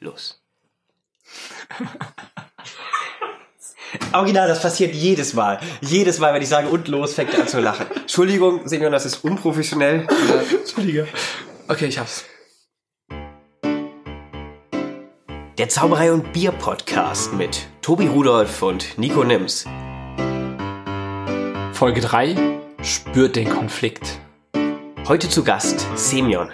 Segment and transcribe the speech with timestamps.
[0.00, 0.42] los.
[4.12, 5.60] Original, das passiert jedes Mal.
[5.80, 7.86] Jedes Mal, wenn ich sage und los, fängt er an zu lachen.
[7.94, 10.06] Entschuldigung, Senior, das ist unprofessionell.
[10.50, 11.06] Entschuldige.
[11.68, 12.24] Okay, ich hab's.
[15.58, 19.66] Der Zauberei und Bier Podcast mit Tobi Rudolph und Nico Nims.
[21.72, 22.60] Folge 3.
[22.82, 24.18] Spürt den Konflikt.
[25.06, 26.48] Heute zu Gast Semyon.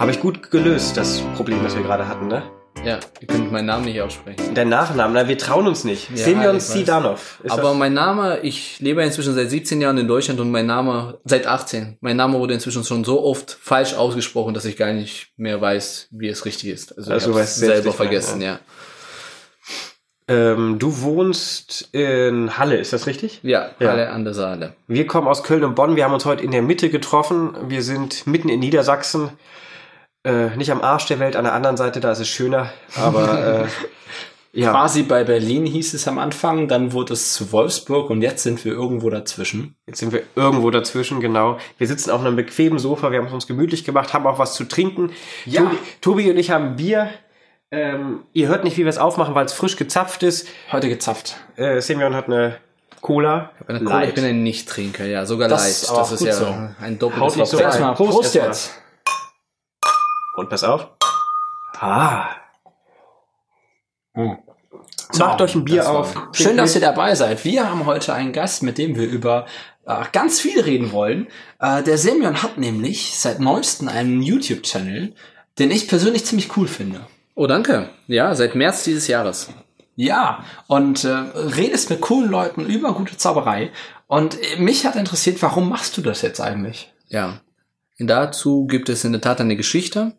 [0.00, 2.42] Habe ich gut gelöst, das Problem, das wir gerade hatten, ne?
[2.84, 4.54] Ja, ihr könnt meinen Namen nicht aussprechen.
[4.54, 6.08] Dein Nachname, na, wir trauen uns nicht.
[6.10, 6.58] Ja, Semyon.
[6.60, 7.38] Sidanov.
[7.42, 10.64] Ist Aber das- mein Name, ich lebe inzwischen seit 17 Jahren in Deutschland und mein
[10.64, 14.92] Name, seit 18, mein Name wurde inzwischen schon so oft falsch ausgesprochen, dass ich gar
[14.94, 16.96] nicht mehr weiß, wie es richtig ist.
[16.96, 18.58] Also, Also ich selbst selber nicht mehr, vergessen, ja.
[20.28, 23.40] ähm, du wohnst in Halle, ist das richtig?
[23.42, 23.90] Ja, Ja.
[23.90, 24.72] alle an der Saale.
[24.86, 25.96] Wir kommen aus Köln und Bonn.
[25.96, 27.54] Wir haben uns heute in der Mitte getroffen.
[27.68, 29.30] Wir sind mitten in Niedersachsen.
[30.24, 32.70] Äh, nicht am Arsch der Welt, an der anderen Seite, da ist es schöner.
[32.96, 33.66] Aber äh,
[34.52, 38.42] ja, Quasi bei Berlin hieß es am Anfang, dann wurde es zu Wolfsburg und jetzt
[38.42, 39.76] sind wir irgendwo dazwischen.
[39.86, 41.56] jetzt sind wir irgendwo dazwischen, genau.
[41.78, 44.54] Wir sitzen auf einem bequemen Sofa, wir haben es uns gemütlich gemacht, haben auch was
[44.54, 45.10] zu trinken.
[45.46, 45.62] Ja.
[45.62, 47.08] Tobi, Tobi und ich haben Bier.
[47.72, 50.48] Ähm, ihr hört nicht, wie wir es aufmachen, weil es frisch gezapft ist.
[50.72, 51.36] Heute gezapft.
[51.56, 52.56] Äh, Semyon hat eine
[53.00, 53.52] Cola.
[53.66, 55.82] Bei der Cola, ich bin ein Nichttrinker, ja, sogar Das leicht.
[55.82, 56.46] ist Das ist ja so.
[56.46, 58.79] ein Haut doppeltes nicht so Prost Prost jetzt.
[60.36, 60.88] Und pass auf.
[61.78, 62.28] Ah.
[64.14, 64.38] Hm.
[65.18, 66.14] Macht euch ein Bier auf.
[66.32, 67.44] Schön, dass ihr dabei seid.
[67.44, 69.46] Wir haben heute einen Gast, mit dem wir über
[69.86, 71.26] äh, ganz viel reden wollen.
[71.58, 75.14] Äh, der Semyon hat nämlich seit neuestem einen YouTube-Channel,
[75.58, 77.06] den ich persönlich ziemlich cool finde.
[77.34, 77.90] Oh, danke.
[78.06, 79.50] Ja, seit März dieses Jahres.
[79.96, 83.70] Ja, und äh, redest mit coolen Leuten über gute Zauberei.
[84.06, 86.92] Und äh, mich hat interessiert, warum machst du das jetzt eigentlich?
[87.08, 87.40] Ja.
[88.06, 90.12] Dazu gibt es in der Tat eine Geschichte.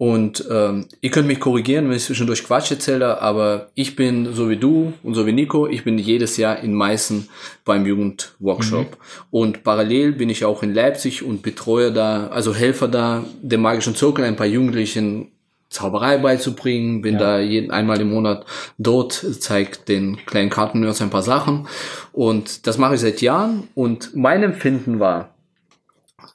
[0.00, 4.48] Und ähm, ihr könnt mich korrigieren, wenn ich zwischendurch Quatsch erzähle, aber ich bin so
[4.48, 7.28] wie du und so wie Nico, ich bin jedes Jahr in Meißen
[7.66, 8.96] beim Jugendworkshop.
[9.30, 13.94] Und parallel bin ich auch in Leipzig und betreue da, also Helfer da, dem magischen
[13.94, 15.32] Zirkel ein paar Jugendlichen
[15.68, 18.46] Zauberei beizubringen, bin da jeden, einmal im Monat
[18.78, 21.68] dort, zeigt den kleinen Kartennerds ein paar Sachen.
[22.12, 23.68] Und das mache ich seit Jahren.
[23.74, 25.34] Und mein Empfinden war,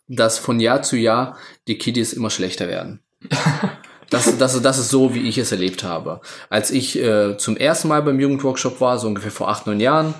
[0.07, 3.01] dass von Jahr zu Jahr die Kiddies immer schlechter werden.
[4.11, 6.21] Das, das, das ist so, wie ich es erlebt habe.
[6.49, 10.13] Als ich äh, zum ersten Mal beim Jugendworkshop war, so ungefähr vor acht, neun Jahren,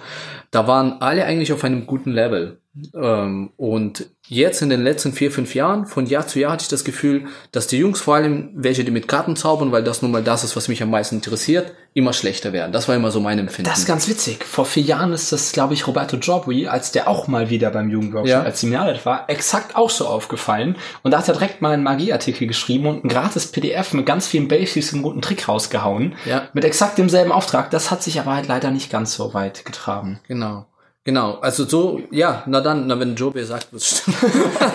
[0.50, 2.60] da waren alle eigentlich auf einem guten Level.
[2.94, 6.68] Ähm, und jetzt in den letzten vier, fünf Jahren, von Jahr zu Jahr hatte ich
[6.68, 10.12] das Gefühl, dass die Jungs, vor allem welche, die mit Karten zaubern, weil das nun
[10.12, 12.72] mal das ist, was mich am meisten interessiert, immer schlechter werden.
[12.74, 13.70] Das war immer so mein Empfinden.
[13.70, 14.44] Das ist ganz witzig.
[14.44, 17.90] Vor vier Jahren ist das, glaube ich, Roberto Jobri, als der auch mal wieder beim
[17.90, 18.44] Jugendworkshop Ja.
[18.44, 20.76] als Seminarleiter war, exakt auch so aufgefallen.
[21.04, 24.28] Und da hat er direkt mal einen Magieartikel geschrieben und ein gratis PDF mit ganz
[24.28, 26.16] vielen Basics und guten Trick rausgehauen.
[26.26, 26.50] Ja.
[26.54, 27.72] Mit exakt demselben Auftrag.
[27.72, 30.20] Das hat sich aber halt leider nicht ganz so weit getragen.
[30.28, 30.66] Genau.
[31.06, 34.18] Genau, also so, ja, na dann, na wenn Joe sagt, wird's stimmen.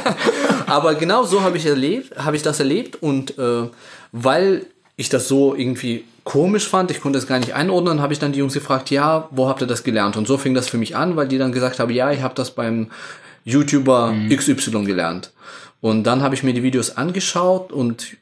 [0.67, 3.69] Aber genau so habe ich erlebt, habe ich das erlebt und äh,
[4.13, 8.21] weil ich das so irgendwie komisch fand, ich konnte es gar nicht einordnen, habe ich
[8.21, 10.17] dann die Jungs gefragt, ja, wo habt ihr das gelernt?
[10.17, 12.35] Und so fing das für mich an, weil die dann gesagt haben, ja, ich habe
[12.37, 12.91] das beim
[13.45, 15.33] YouTuber XY gelernt.
[15.81, 18.17] Und dann habe ich mir die Videos angeschaut und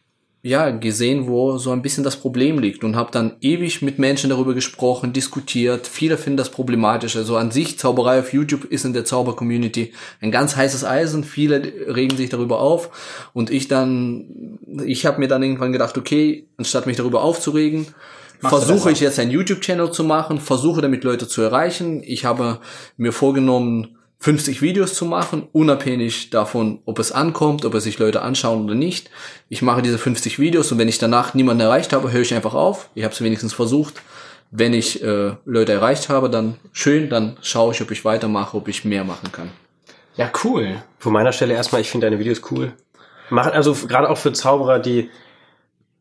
[0.49, 4.31] ja, gesehen, wo so ein bisschen das Problem liegt und habe dann ewig mit Menschen
[4.31, 5.87] darüber gesprochen, diskutiert.
[5.87, 7.17] Viele finden das problematisch.
[7.17, 9.93] Also an sich, Zauberei auf YouTube ist in der Zauber-Community
[10.23, 11.23] ein ganz heißes Eisen.
[11.23, 11.63] Viele
[11.95, 13.29] regen sich darüber auf.
[13.35, 17.89] Und ich dann, ich habe mir dann irgendwann gedacht, okay, anstatt mich darüber aufzuregen,
[18.41, 22.03] Machst versuche ich jetzt einen YouTube-Channel zu machen, versuche damit Leute zu erreichen.
[22.03, 22.61] Ich habe
[22.97, 28.23] mir vorgenommen, 50 Videos zu machen, unabhängig davon, ob es ankommt, ob es sich Leute
[28.23, 29.11] anschauen oder nicht.
[29.49, 32.55] Ich mache diese 50 Videos und wenn ich danach niemanden erreicht habe, höre ich einfach
[32.55, 32.91] auf.
[32.95, 34.03] Ich habe es wenigstens versucht.
[34.51, 38.67] Wenn ich äh, Leute erreicht habe, dann schön, dann schaue ich, ob ich weitermache, ob
[38.67, 39.51] ich mehr machen kann.
[40.17, 40.83] Ja, cool.
[40.99, 42.73] Von meiner Stelle erstmal, ich finde deine Videos cool.
[43.31, 45.11] Machen also gerade auch für Zauberer, die,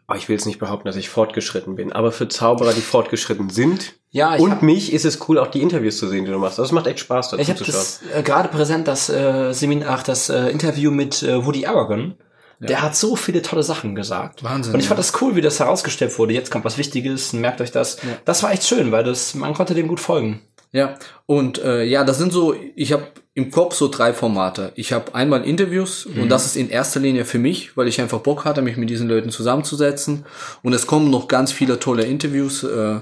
[0.07, 3.49] oh, ich will jetzt nicht behaupten, dass ich fortgeschritten bin, aber für Zauberer, die fortgeschritten
[3.49, 3.93] sind.
[4.17, 6.39] Ja, ich und hab- mich ist es cool, auch die Interviews zu sehen, die du
[6.39, 6.57] machst.
[6.59, 7.75] Das macht echt Spaß, dazu Ich habe zu schauen.
[7.75, 12.15] das äh, gerade präsent, das äh, Seminar, ach, das äh, Interview mit äh, Woody Aragon.
[12.59, 14.43] Der hat so viele tolle Sachen gesagt.
[14.43, 14.89] Wahnsinn, Und ich ja.
[14.89, 16.33] fand das cool, wie das herausgestellt wurde.
[16.33, 17.97] Jetzt kommt was Wichtiges, merkt euch das.
[18.25, 20.41] Das war echt schön, weil das, man konnte dem gut folgen.
[20.71, 20.95] Ja,
[21.27, 23.03] und äh, ja, das sind so, ich habe
[23.35, 24.71] im Kopf so drei Formate.
[24.75, 28.19] Ich habe einmal Interviews und das ist in erster Linie für mich, weil ich einfach
[28.19, 30.25] Bock hatte, mich mit diesen Leuten zusammenzusetzen.
[30.63, 32.63] Und es kommen noch ganz viele tolle Interviews.
[32.63, 33.01] Äh,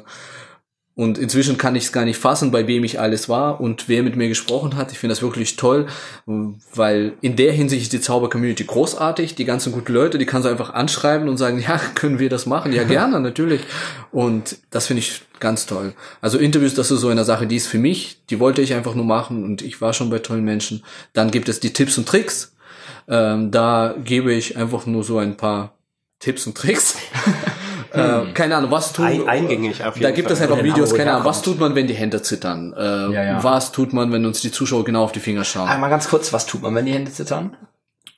[0.95, 4.01] Und inzwischen kann ich es gar nicht fassen, bei wem ich alles war und wer
[4.01, 4.93] mit mir gesprochen hat.
[4.93, 5.87] Ich finde das wirklich toll,
[6.73, 9.35] weil in der Hinsicht ist die Zauber-Community großartig.
[9.35, 12.45] Die ganzen guten Leute, die kannst du einfach anschreiben und sagen, ja, können wir das
[12.45, 12.71] machen?
[12.71, 13.59] Ja, gerne, natürlich.
[14.13, 15.93] Und das finde ich ganz toll.
[16.21, 18.95] Also Interviews, das ist so eine Sache, die ist für mich, die wollte ich einfach
[18.95, 20.81] nur machen und ich war schon bei tollen Menschen.
[21.11, 22.53] Dann gibt es die Tipps und Tricks.
[23.09, 25.73] Ähm, da gebe ich einfach nur so ein paar
[26.19, 26.95] Tipps und Tricks.
[27.95, 30.33] Äh, keine Ahnung, was tut Ein, eingängig auf jeden Da gibt Fall.
[30.37, 32.73] es einfach Genau, Videos, keine Ahnung, was tut man, wenn die Hände zittern?
[32.77, 33.43] Äh, Ja, ja.
[33.43, 35.67] Was tut man, wenn uns die Zuschauer genau auf die Finger schauen?
[35.67, 37.55] Einmal ganz kurz, was tut man, wenn die Hände zittern?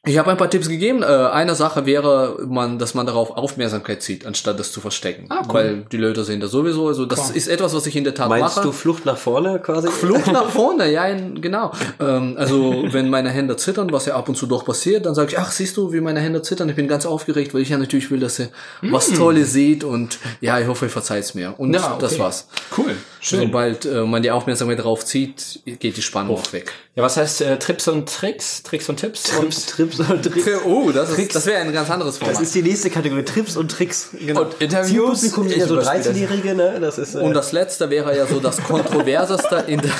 [0.08, 1.04] Ich habe ein paar Tipps gegeben.
[1.04, 5.26] Äh, eine Sache wäre, man, dass man darauf Aufmerksamkeit zieht, anstatt das zu verstecken.
[5.30, 5.54] Ah, cool.
[5.54, 6.88] Weil die Leute sehen das sowieso.
[6.88, 7.36] Also das Cool.
[7.38, 8.68] ist etwas, was ich in der Tat Meinst mache.
[8.68, 9.90] du Flucht nach vorne quasi?
[9.90, 11.72] Flucht nach vorne, ja, genau.
[12.00, 15.32] Ähm, also wenn meine Hände zittern, was ja ab und zu doch passiert, dann sage
[15.32, 16.70] ich, ach, siehst du, wie meine Hände zittern?
[16.70, 18.50] Ich bin ganz aufgeregt, weil ich ja natürlich will, dass ihr
[18.82, 21.54] was Tolles seht und ja, ich hoffe, ihr verzeiht's mir.
[21.58, 21.74] Und Mm.
[21.76, 21.98] Ja, okay.
[22.00, 22.48] das war's.
[22.78, 22.96] Cool,
[23.28, 23.42] schön.
[23.42, 26.72] Sobald äh, man die Aufmerksamkeit drauf zieht, geht die Spannung auch weg.
[26.96, 28.64] Ja, was heißt äh, Trips und Tricks?
[28.64, 29.24] Tricks und Tipps?
[29.24, 30.48] Trips, Trips und Tricks.
[30.66, 32.36] Oh, das, ist, das wäre ein ganz anderes Format.
[32.36, 34.10] Das ist die nächste Kategorie, Trips und Tricks.
[34.20, 34.42] Genau.
[34.42, 35.22] Und Interviews?
[35.22, 36.08] Sind ja so überspiele das.
[36.14, 36.78] 13-Jährige, ne?
[36.80, 39.92] Das ist, äh, Und das letzte wäre ja so das kontroverseste in der.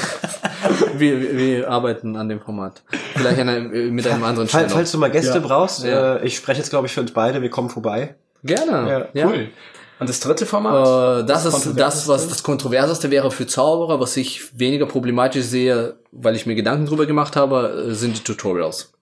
[0.98, 2.82] wir, wir- wir arbeiten an dem Format.
[3.16, 5.40] Vielleicht eine, mit einem anderen Fall, falls du mal Gäste Ja.
[5.40, 6.16] brauchst, Ja.
[6.18, 8.16] äh, ich spreche jetzt, glaube ich, für uns beide, wir kommen vorbei.
[8.44, 9.08] Gerne.
[9.14, 9.50] Ja, Cool.
[10.00, 11.22] Und das dritte Format?
[11.24, 11.80] Äh, das ist Kontroverseste?
[11.80, 16.56] das, was das Kontroverseste wäre für Zauberer, was ich weniger problematisch sehe, weil ich mir
[16.56, 18.94] Gedanken drüber gemacht habe, äh, sind die Tutorials.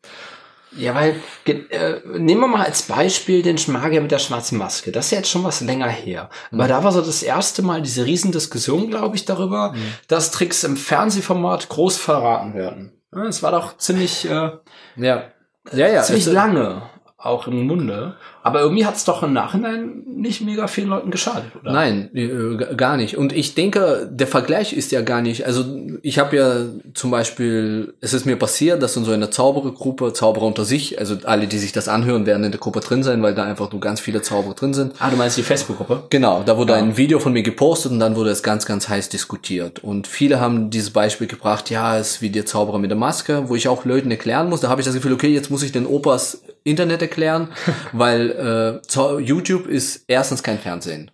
[0.77, 1.15] Ja, weil,
[1.45, 4.91] äh, nehmen wir mal als Beispiel den Magier mit der schwarzen Maske.
[4.91, 6.29] Das ist ja jetzt schon was länger her.
[6.51, 9.73] Aber da war so das erste Mal diese Riesendiskussion, glaube ich, darüber,
[10.09, 12.91] dass Tricks im Fernsehformat groß verraten werden.
[13.29, 14.51] Es war doch ziemlich, äh,
[14.97, 15.23] Ja.
[15.71, 16.03] Ja, ja.
[16.03, 16.81] ziemlich es- lange
[17.25, 18.15] auch im Munde.
[18.43, 21.71] Aber irgendwie hat es doch im Nachhinein nicht mega vielen Leuten geschadet, oder?
[21.71, 23.17] Nein, äh, gar nicht.
[23.17, 25.45] Und ich denke, der Vergleich ist ja gar nicht.
[25.45, 25.65] Also
[26.03, 26.55] ich habe ja
[26.93, 31.17] zum Beispiel, es ist mir passiert, dass in so einer Zauberergruppe, Zauberer unter sich, also
[31.23, 33.81] alle, die sich das anhören, werden in der Gruppe drin sein, weil da einfach nur
[33.81, 34.93] ganz viele Zauberer drin sind.
[34.99, 36.03] Ah, du meinst die Facebook-Gruppe?
[36.11, 39.09] Genau, da wurde ein Video von mir gepostet und dann wurde es ganz, ganz heiß
[39.09, 39.83] diskutiert.
[39.83, 43.49] Und viele haben dieses Beispiel gebracht, ja, es ist wie der Zauberer mit der Maske,
[43.49, 44.61] wo ich auch Leuten erklären muss.
[44.61, 47.47] Da habe ich das Gefühl, okay, jetzt muss ich den Opas Internet erklären,
[47.93, 51.11] weil äh, YouTube ist erstens kein Fernsehen.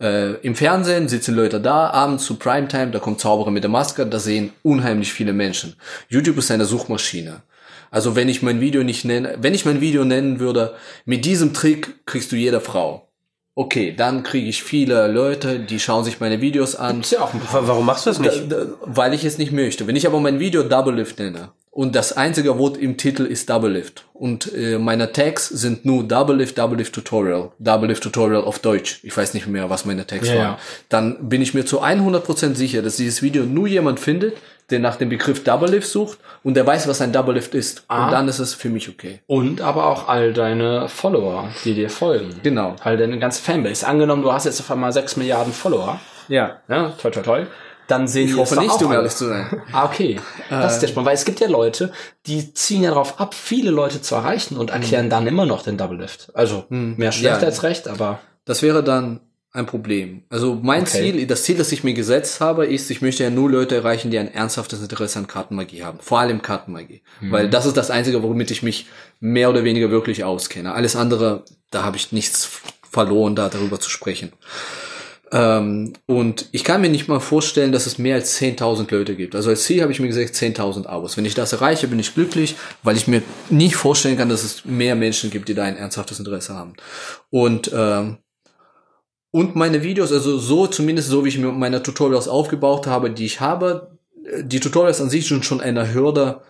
[0.00, 4.06] Äh, Im Fernsehen sitzen Leute da, abends zu Primetime, da kommt Zauberer mit der Maske,
[4.06, 5.76] da sehen unheimlich viele Menschen.
[6.08, 7.42] YouTube ist eine Suchmaschine.
[7.90, 10.74] Also wenn ich mein Video nicht nenne, wenn ich mein Video nennen würde,
[11.04, 13.08] mit diesem Trick kriegst du jede Frau.
[13.56, 17.30] Okay, dann kriege ich viele Leute, die schauen sich meine Videos an, Ist ja auch
[17.52, 18.50] Warum machst du das nicht?
[18.50, 19.86] da- da- weil ich es nicht möchte.
[19.86, 23.50] Wenn ich aber mein Video Double Lift nenne und das einzige Wort im Titel ist
[23.50, 28.02] Double Lift und äh, meine Tags sind nur Double Lift, Double Lift Tutorial, Double Lift
[28.02, 29.00] Tutorial auf Deutsch.
[29.02, 30.42] Ich weiß nicht mehr, was meine Tags Ja, waren.
[30.44, 30.58] ja.
[30.88, 34.36] Dann bin ich mir zu 100% sicher, dass dieses Video nur jemand findet,
[34.70, 37.84] der nach dem Begriff Double Lift sucht und der weiß, was ein Double Lift ist.
[37.88, 38.06] Ah.
[38.06, 39.18] Und dann ist es für mich okay.
[39.26, 42.36] Und aber auch all deine Follower, die dir folgen.
[42.42, 42.76] Genau.
[42.84, 43.86] All deine ganze Fanbase.
[43.86, 46.00] Angenommen, du hast jetzt auf einmal 6 Milliarden Follower.
[46.28, 46.60] Ja.
[46.68, 47.46] Ja, toll, toll, toll.
[47.86, 49.62] Dann sehen Ich die hoffe nicht, um ehrlich zu sein.
[49.72, 50.18] Ah, okay.
[50.48, 51.92] Das ist der Spannend, weil es gibt ja Leute,
[52.26, 55.76] die ziehen ja darauf ab, viele Leute zu erreichen und erklären dann immer noch den
[55.76, 56.30] Double Lift.
[56.34, 57.46] Also, mehr schlecht Ja.
[57.46, 59.20] als recht, aber Das wäre dann
[59.52, 60.24] ein Problem.
[60.30, 61.12] Also mein Okay.
[61.12, 64.10] Ziel, das Ziel, das ich mir gesetzt habe, ist, ich möchte ja nur Leute erreichen,
[64.10, 65.98] die ein ernsthaftes Interesse an Kartenmagie haben.
[66.00, 67.02] Vor allem Kartenmagie.
[67.20, 68.86] Weil das ist das Einzige, womit ich mich
[69.20, 70.74] mehr oder weniger wirklich auskenne.
[70.74, 72.50] Alles andere, da habe ich nichts
[72.90, 74.32] verloren, da darüber zu sprechen.
[75.32, 79.34] Ähm, und ich kann mir nicht mal vorstellen, dass es mehr als 10.000 Leute gibt.
[79.34, 81.16] Also als Ziel habe ich mir gesagt 10.000 Abos.
[81.16, 84.64] Wenn ich das erreiche, bin ich glücklich, weil ich mir nicht vorstellen kann, dass es
[84.64, 86.74] mehr Menschen gibt, die da ein ernsthaftes Interesse haben.
[87.30, 88.18] Und ähm,
[89.34, 93.26] und meine Videos, also so zumindest so wie ich mir meine Tutorials aufgebaut habe, die
[93.26, 96.42] ich habe, äh, die Tutorials an sich sind schon eine Hürde,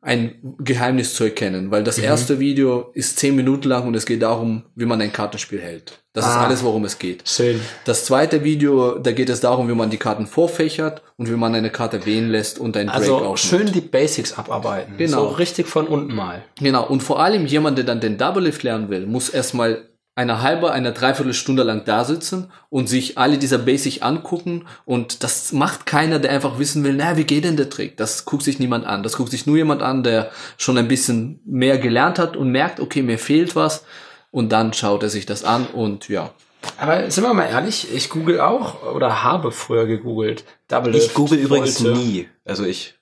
[0.00, 4.22] ein Geheimnis zu erkennen, weil das erste Video ist zehn Minuten lang und es geht
[4.22, 5.98] darum, wie man ein Kartenspiel hält.
[6.12, 6.44] Das ist Ah.
[6.46, 7.28] alles, worum es geht.
[7.28, 7.60] schön.
[7.84, 11.52] Das zweite Video, da geht es darum, wie man die Karten vorfächert und wie man
[11.54, 13.38] eine Karte wählen lässt und ein Break Also aufnimmt.
[13.40, 14.96] schön die Basics abarbeiten.
[14.98, 15.22] Genau.
[15.22, 16.44] So richtig von unten mal.
[16.60, 20.42] Genau, und vor allem jemand, der dann den Double Lift lernen will, muss erstmal eine
[20.42, 25.86] halbe, eine Dreiviertelstunde lang da sitzen und sich alle dieser Basic angucken und das macht
[25.86, 27.96] keiner, der einfach wissen will, na, wie geht denn der Trick?
[27.96, 29.04] Das guckt sich niemand an.
[29.04, 32.80] Das guckt sich nur jemand an, der schon ein bisschen mehr gelernt hat und merkt,
[32.80, 33.84] okay, mir fehlt was
[34.32, 36.30] und dann schaut er sich das an und ja.
[36.78, 40.42] Aber sind wir mal ehrlich, ich google auch oder habe früher gegoogelt.
[40.66, 41.96] Double Ich Lift, google übrigens wollte.
[41.96, 42.28] nie.
[42.44, 42.97] Also ich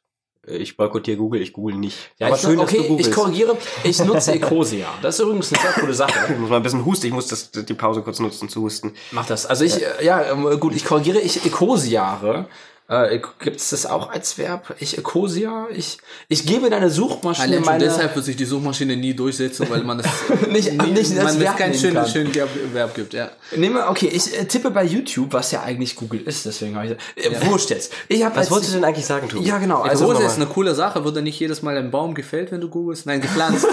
[0.47, 1.97] ich boykottiere Google, ich google nicht.
[2.19, 4.87] Ja, ich, okay, ich korrigiere, ich nutze Ecosia.
[5.03, 6.33] Das ist übrigens eine sehr coole Sache.
[6.33, 8.95] Ich muss mal ein bisschen husten, ich muss das, die Pause kurz nutzen zu husten.
[9.11, 9.47] Mach das.
[9.47, 12.49] Also ich, ja, ja gut, ich korrigiere, ich Ecosiare.
[12.89, 14.77] Äh, Gibt es das auch als Verb?
[14.79, 15.67] Ich Ecosia?
[15.75, 17.85] Ich, ich gebe deine Suchmaschine Allein meine...
[17.85, 20.07] deshalb wird sich die Suchmaschine nie durchsetzen, weil man es
[20.49, 22.37] Nicht- nie, nicht man Verb es kein schönes schönes
[22.73, 23.31] Verb gibt, ja.
[23.57, 27.25] Nehme, okay, ich äh, tippe bei YouTube, was ja eigentlich Google ist, deswegen habe ich...
[27.25, 27.93] Äh, Wurscht jetzt.
[28.09, 29.45] Ich hab Was als- wolltest du denn eigentlich sagen, Tobi?
[29.49, 29.83] Ja, genau.
[29.83, 31.05] Also, das ist eine coole Sache.
[31.05, 33.07] Wird da nicht jedes Mal ein Baum gefällt, wenn du googelst?
[33.07, 33.67] Nein, gepflanzt.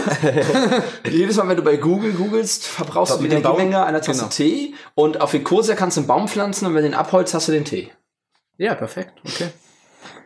[1.09, 3.53] jedes Mal, wenn du bei Google googelst, verbrauchst du die mit dem Baum?
[3.59, 4.29] Energiemenge einer Tasse Genau.
[4.31, 7.47] Tee und auf Ecosia kannst du einen Baum pflanzen und wenn du den abholst, hast
[7.47, 7.91] du den Tee.
[8.57, 9.13] Ja, perfekt.
[9.25, 9.49] Okay.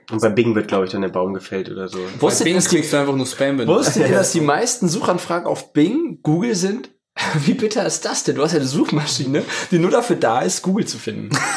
[0.10, 2.00] Und bei Bing wird, glaube ich, dann der Baum gefällt oder so.
[2.19, 4.41] Wusstet Bei ihr, Bing dass die, kriegst du einfach nur Spam, wusstet ihr, dass die
[4.41, 6.89] meisten Suchanfragen auf Bing Google sind?
[7.46, 8.36] Wie bitter ist das denn?
[8.36, 11.29] Du hast ja eine Suchmaschine, die nur dafür da ist, Google zu finden.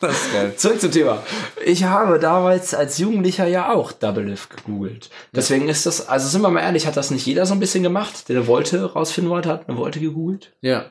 [0.00, 0.52] Das ist geil.
[0.56, 1.22] Zurück zum Thema.
[1.64, 5.08] Ich habe damals als Jugendlicher ja auch Double Lift gegoogelt.
[5.34, 7.82] Deswegen ist das, also sind wir mal ehrlich, hat das nicht jeder so ein bisschen
[7.82, 10.52] gemacht, der eine Wolte rausfinden wollte, hat eine Wolte gegoogelt?
[10.60, 10.86] Ja.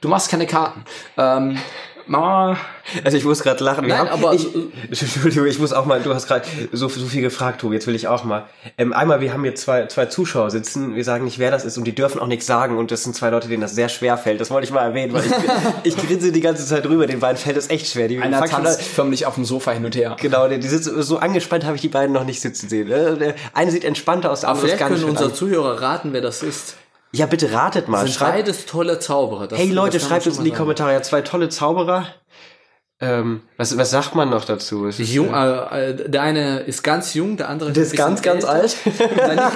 [0.00, 0.84] Du machst keine Karten.
[1.18, 1.58] Ähm,
[2.06, 2.56] Mama,
[3.02, 3.86] Also ich muss gerade lachen.
[3.86, 4.46] Wir Nein, haben, aber- ich,
[4.88, 7.94] Entschuldigung, ich muss auch mal, du hast gerade so, so viel gefragt, Tobi, jetzt will
[7.94, 8.44] ich auch mal.
[8.76, 11.78] Ähm, einmal, wir haben hier zwei, zwei Zuschauer sitzen, wir sagen nicht, wer das ist
[11.78, 14.18] und die dürfen auch nichts sagen und das sind zwei Leute, denen das sehr schwer
[14.18, 14.40] fällt.
[14.40, 15.32] Das wollte ich mal erwähnen, weil ich,
[15.94, 18.08] ich grinse die ganze Zeit drüber, den beiden fällt es echt schwer.
[18.08, 20.16] Die einer tanzt an- förmlich auf dem Sofa hin und her.
[20.20, 22.90] Genau, die, die sitzen so angespannt, habe ich die beiden noch nicht sitzen sehen.
[22.90, 25.80] Äh, Der eine sieht entspannter aus, der Aber andere ist vielleicht können ganz unsere Zuhörer
[25.80, 26.76] raten, wer das ist.
[27.14, 28.04] Ja, bitte ratet mal.
[28.04, 29.46] Sind Schreibt, beides tolle Zauberer.
[29.46, 30.58] Das, hey Leute, schreibt uns in die sagen.
[30.58, 30.92] Kommentare.
[30.92, 32.08] Ja, zwei tolle Zauberer.
[33.00, 34.86] Ähm, was, was sagt man noch dazu?
[34.86, 38.22] Ist, Jung, äh, äh, der eine ist ganz jung, der andere Der ein ist ganz,
[38.22, 38.76] ganz alt.
[39.16, 39.54] Ganz,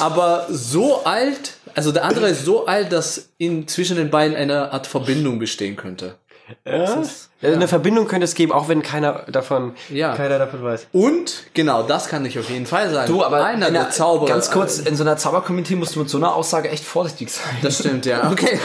[0.00, 4.72] aber so alt, also der andere ist so alt, dass in, zwischen den beiden eine
[4.72, 6.16] Art Verbindung bestehen könnte.
[6.64, 7.02] Ja?
[7.42, 10.14] Ja, Eine Verbindung könnte es geben, auch wenn keiner davon, Ja.
[10.14, 10.88] keiner davon weiß.
[10.92, 13.10] Und, genau, das kann ich auf jeden Fall sagen.
[13.10, 14.28] Du, aber einer in der Zauberer.
[14.28, 17.56] ganz kurz, in so einer Zaubercommunity musst du mit so einer Aussage echt vorsichtig sein.
[17.62, 18.30] Das stimmt, ja.
[18.30, 18.58] Okay,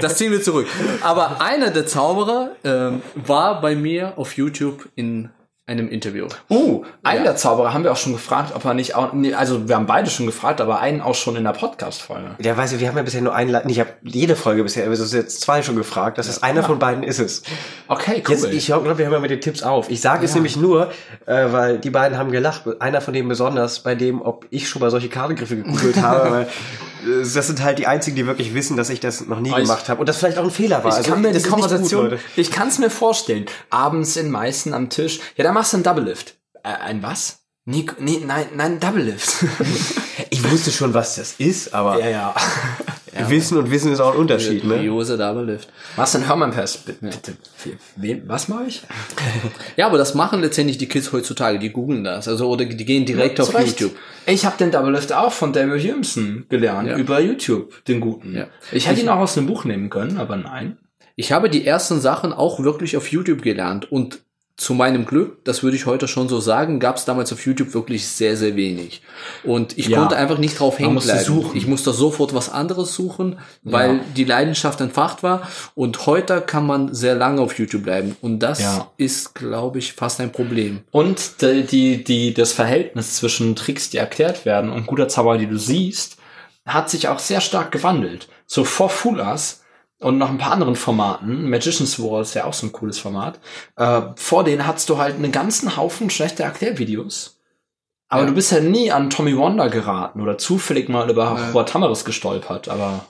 [0.00, 0.66] das ziehen wir zurück.
[1.02, 5.28] Aber einer der Zauberer ähm, war bei mir auf YouTube in
[5.66, 6.26] einem Interview.
[6.50, 7.30] Uh, einen Ja.
[7.30, 9.86] der Zauberer haben wir auch schon gefragt, ob er nicht auch, nee, also wir haben
[9.86, 12.32] beide schon gefragt, aber einen auch schon in der Podcast-Folge.
[12.40, 15.12] Ja, weiß ich, wir haben ja bisher nur einen, ich habe jede Folge bisher, ist
[15.14, 17.44] jetzt zwei schon gefragt, das ist einer von beiden ist es.
[17.86, 18.34] Okay, cool.
[18.34, 19.88] Jetzt, ich glaube, wir hören mal mit den Tipps auf.
[19.88, 20.90] Ich sage es nämlich nur,
[21.26, 22.62] äh, weil die beiden haben gelacht.
[22.80, 26.48] Einer von denen besonders, bei dem, ob ich schon mal solche Kartengriffe gegoogelt habe, weil
[27.34, 29.88] das sind halt die einzigen, die wirklich wissen, dass ich das noch nie ich- gemacht
[29.88, 30.90] habe und das vielleicht auch ein Fehler war.
[30.90, 32.20] ich Also, kann mir die gut, Konversation, Leute.
[32.36, 33.46] ich kann es mir vorstellen.
[33.70, 35.20] Abends in Meißen am Tisch.
[35.36, 36.34] Ja, da machst du einen Double Lift.
[36.62, 37.38] Äh, ein was?
[37.64, 39.34] Nee, nee, nein, nein, Double Lift.
[40.30, 42.34] Ich wusste schon, was das ist, aber ja, ja.
[43.30, 44.82] Wissen und Wissen ist auch ein Unterschied, ne?
[44.82, 45.68] Jose Double Lift.
[45.96, 46.76] Was denn Hermann Pass?
[46.78, 47.32] Bitte, bitte.
[47.96, 48.82] Wen, was mache ich?
[49.76, 51.58] Ja, aber das machen letztendlich die Kids heutzutage.
[51.58, 52.28] Die googeln das.
[52.28, 53.80] Also, oder die gehen direkt auf Zu Recht.
[53.80, 53.96] YouTube.
[54.26, 56.96] Ich habe den Double Lift auch von David Williamson gelernt, Ja.
[56.96, 58.34] über YouTube, den guten.
[58.36, 58.46] Ja.
[58.70, 60.76] Ich hätte ihn auch aus dem Buch nehmen können, aber nein.
[61.16, 64.20] Ich habe die ersten Sachen auch wirklich auf YouTube gelernt und
[64.56, 67.72] zu meinem Glück, das würde ich heute schon so sagen, gab es damals auf YouTube
[67.74, 69.02] wirklich sehr, sehr wenig.
[69.44, 69.98] Und ich Ja.
[69.98, 71.24] konnte einfach nicht drauf hängen bleiben.
[71.24, 71.56] suchen.
[71.56, 74.00] Ich musste sofort was anderes suchen, weil Ja.
[74.14, 75.48] die Leidenschaft entfacht war.
[75.74, 78.14] Und heute kann man sehr lange auf YouTube bleiben.
[78.20, 78.90] Und das Ja.
[78.98, 80.80] ist, glaube ich, fast ein Problem.
[80.90, 85.46] Und die, die, die, das Verhältnis zwischen Tricks, die erklärt werden und guter Zauber, die
[85.46, 86.18] du siehst,
[86.66, 88.28] hat sich auch sehr stark gewandelt.
[88.46, 89.61] So vor Fulas
[90.02, 93.38] und noch ein paar anderen Formaten, Magician's War ist ja auch so ein cooles Format,
[93.76, 97.38] äh, vor denen hattest du halt einen ganzen Haufen schlechter Erklärvideos.
[98.08, 98.28] Aber Ja.
[98.28, 101.46] du bist ja nie an Tommy Wonder geraten oder zufällig mal über Ja.
[101.48, 103.06] Robert Tamaris gestolpert, aber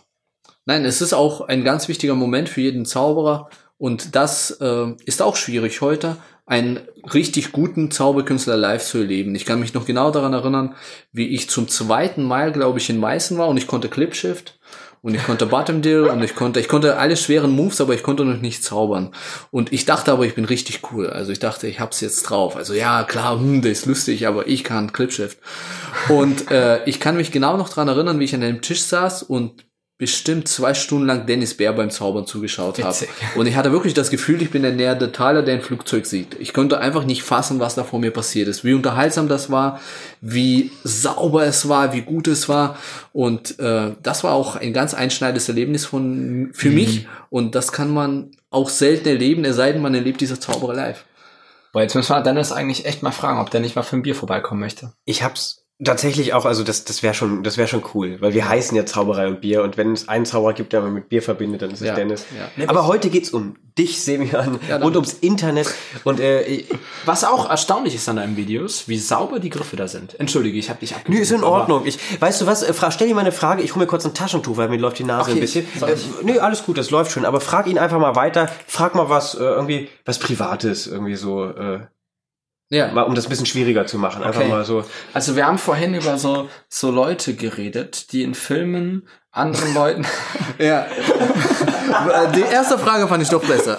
[0.64, 5.20] Nein, es ist auch ein ganz wichtiger Moment für jeden Zauberer und das äh, ist
[5.20, 6.78] auch schwierig heute, einen
[7.12, 9.34] richtig guten Zauberkünstler live zu erleben.
[9.34, 10.76] Ich kann mich noch genau daran erinnern,
[11.10, 14.60] wie ich zum zweiten Mal, glaube ich, in Meißen war und ich konnte Clipshift
[15.02, 18.04] und ich konnte Bottom Deal und ich konnte, ich konnte alle schweren Moves, aber ich
[18.04, 19.10] konnte noch nicht zaubern.
[19.50, 21.10] Und ich dachte aber, ich bin richtig cool.
[21.10, 22.54] Also ich dachte, ich hab's jetzt drauf.
[22.54, 25.38] Also ja, klar, hm, der ist lustig, aber ich kann Clipshift.
[26.08, 29.24] Und äh, ich kann mich genau noch dran erinnern, wie ich an einem Tisch saß
[29.24, 29.64] und
[30.02, 33.06] bestimmt zwei Stunden lang Dennis Bär beim Zaubern zugeschaut habe.
[33.36, 36.34] Und ich hatte wirklich das Gefühl, ich bin der Neandertaler, der ein Flugzeug sieht.
[36.40, 38.64] Ich konnte einfach nicht fassen, was da vor mir passiert ist.
[38.64, 39.80] Wie unterhaltsam das war,
[40.20, 42.76] wie sauber es war, wie gut es war.
[43.12, 47.06] Und äh, das war auch ein ganz einschneidendes Erlebnis von für mich.
[47.30, 51.04] Und das kann man auch selten erleben, es sei denn, man erlebt diese Zauberer live.
[51.72, 54.02] Boah, jetzt müssen wir Dennis eigentlich echt mal fragen, ob der nicht mal für ein
[54.02, 54.94] Bier vorbeikommen möchte.
[55.04, 58.48] Ich hab's Tatsächlich auch, also das, das wäre schon, das wäre schon cool, weil wir
[58.48, 61.22] heißen ja Zauberei und Bier und wenn es einen Zauberer gibt, der man mit Bier
[61.22, 62.24] verbindet, dann ist es Ja, Dennis.
[62.56, 62.68] ja.
[62.68, 65.72] Aber heute geht's um dich, Semian, Ja, und ums Internet
[66.04, 66.64] und äh,
[67.04, 70.18] Was auch erstaunlich ist an deinen Videos, wie sauber die Griffe da sind.
[70.20, 71.18] Entschuldige, ich habe dich abgewürgt.
[71.18, 71.82] Nö, ist in Ordnung.
[71.86, 74.14] Ich, weißt du was, äh, stell dir mal eine Frage, ich hole mir kurz ein
[74.14, 75.66] Taschentuch, weil mir läuft die Nase Okay, ein bisschen.
[75.80, 79.08] Äh, nö, alles gut, das läuft schon, aber frag ihn einfach mal weiter, frag mal
[79.08, 81.80] was, äh, irgendwie, was Privates, irgendwie so, äh,
[82.72, 82.90] Ja.
[82.90, 84.22] mal, um das ein bisschen schwieriger zu machen.
[84.22, 84.48] Einfach Okay.
[84.48, 84.82] mal so.
[85.12, 90.06] Also wir haben vorhin über so, so Leute geredet, die in Filmen anderen Leuten...
[90.58, 90.86] ja.
[92.34, 93.78] Die erste Frage fand ich doch besser.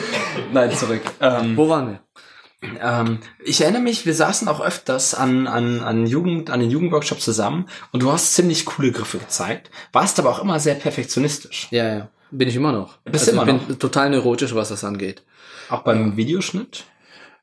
[0.52, 1.02] Nein, zurück.
[1.20, 2.00] Ähm, Wo waren wir?
[2.80, 7.24] Ähm, ich erinnere mich, wir saßen auch öfters an, an, an, Jugend, an den Jugendworkshops
[7.24, 11.68] zusammen und du hast ziemlich coole Griffe gezeigt, warst aber auch immer sehr perfektionistisch.
[11.70, 12.08] Ja, ja.
[12.30, 12.96] Bin ich immer noch.
[13.04, 15.22] Bist also immer ich bin total neurotisch, was das angeht.
[15.68, 16.84] Auch beim Videoschnitt.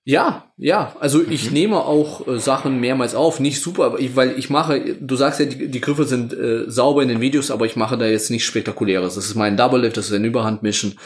[0.08, 0.96] Ja, ja.
[1.02, 3.42] Also ich nehme auch äh, Sachen mehrmals auf.
[3.42, 7.04] Nicht super, ich, weil ich mache, du sagst ja, die, die Griffe sind äh, sauber
[7.04, 9.16] in den Videos, aber ich mache da jetzt nicht spektakuläres.
[9.16, 10.98] Das ist mein Double Lift, das ist ein Überhandmischen.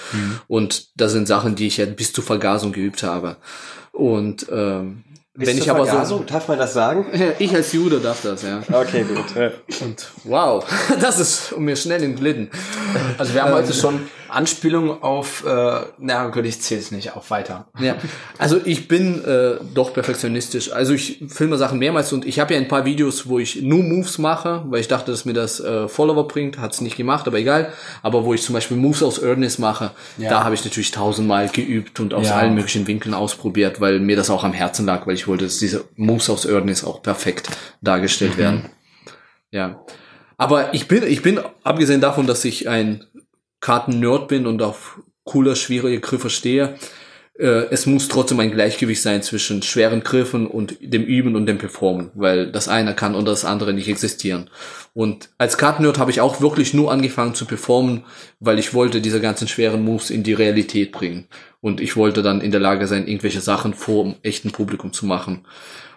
[0.48, 3.38] Und das sind Sachen, die ich ja bis zur Vergasung geübt habe.
[3.92, 5.04] Und ähm,
[5.34, 6.20] wenn ich aber so.
[6.20, 7.08] darf man das sagen?
[7.40, 8.62] Ich als Jude darf das, ja.
[8.72, 9.52] Okay, gut.
[9.82, 10.64] Und wow,
[11.02, 12.52] das ist mir schnell entglitten.
[13.18, 14.02] Also wir haben heute schon
[14.32, 17.68] Anspielungen auf, äh, na gut, ich zähle es nicht, auf weiter.
[17.80, 17.96] Ja,
[18.38, 20.72] also ich bin äh, doch perfektionistisch.
[20.72, 23.84] Also ich filme Sachen mehrmals und ich habe ja ein paar Videos, wo ich nur
[23.84, 26.58] Moves mache, weil ich dachte, dass mir das äh, Follower bringt.
[26.60, 27.72] Hat's nicht gemacht, aber egal.
[28.02, 30.30] Aber wo ich zum Beispiel Moves aus Earnest mache, Ja.
[30.30, 32.38] da habe ich natürlich tausendmal geübt und aus Ja.
[32.38, 35.60] allen möglichen Winkeln ausprobiert, weil mir das auch am Herzen lag, weil ich wollte, dass
[35.60, 37.50] diese Moves aus Earnest auch perfekt
[37.82, 38.70] dargestellt werden.
[39.52, 39.84] Ja.
[40.38, 43.06] Aber ich bin, ich bin, abgesehen davon, dass ich ein
[43.62, 46.76] Karten-Nerd bin und auf cooler, schwierige Griffe stehe,
[47.42, 51.58] äh, es muss trotzdem ein Gleichgewicht sein zwischen schweren Griffen und dem Üben und dem
[51.58, 54.50] Performen, weil das eine kann und das andere nicht existieren.
[54.94, 58.04] Und als Karten-Nerd habe ich auch wirklich nur angefangen zu performen,
[58.40, 61.28] weil ich wollte diese ganzen schweren Moves in die Realität bringen.
[61.62, 65.06] Und ich wollte dann in der Lage sein, irgendwelche Sachen vor dem echten Publikum zu
[65.06, 65.46] machen.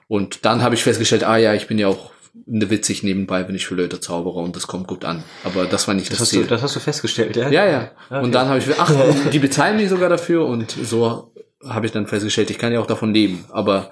[0.08, 2.13] Und dann habe ich festgestellt, ah ja, ich bin ja auch
[2.46, 5.22] ne witzig nebenbei, wenn ich für Leute zaubere und das kommt gut an.
[5.44, 6.42] Aber das war nicht das, das, hast Ziel.
[6.42, 7.48] du, das hast du festgestellt, ja?
[7.48, 7.90] Ja, ja.
[8.10, 8.22] Okay.
[8.22, 8.92] Und dann habe ich, ach,
[9.32, 11.32] die bezahlen mich sogar dafür und so
[11.66, 13.44] habe ich dann festgestellt, ich kann ja auch davon leben.
[13.50, 13.90] Aber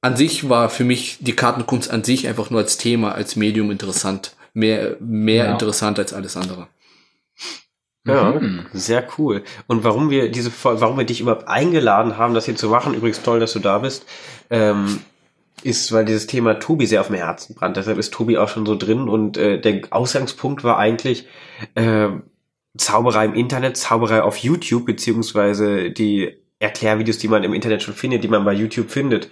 [0.00, 3.70] an sich war für mich die Kartenkunst an sich einfach nur als Thema, als Medium
[3.70, 4.34] interessant.
[4.54, 5.52] Mehr, mehr Ja.
[5.52, 6.68] interessant als alles andere.
[8.06, 8.66] Ja, Mhm.
[8.74, 9.42] sehr cool.
[9.66, 13.22] Und warum wir diese, warum wir dich überhaupt eingeladen haben, das hier zu machen, übrigens
[13.22, 14.04] toll, dass du da bist,
[14.50, 15.00] ähm,
[15.64, 17.76] ist, weil dieses Thema Tobi sehr auf dem Herzen brannt.
[17.76, 21.26] Deshalb ist Tobi auch schon so drin und äh, der Ausgangspunkt war eigentlich
[21.74, 22.08] äh,
[22.76, 28.24] Zauberei im Internet, Zauberei auf YouTube, beziehungsweise die Erklärvideos, die man im Internet schon findet,
[28.24, 29.30] die man bei YouTube findet.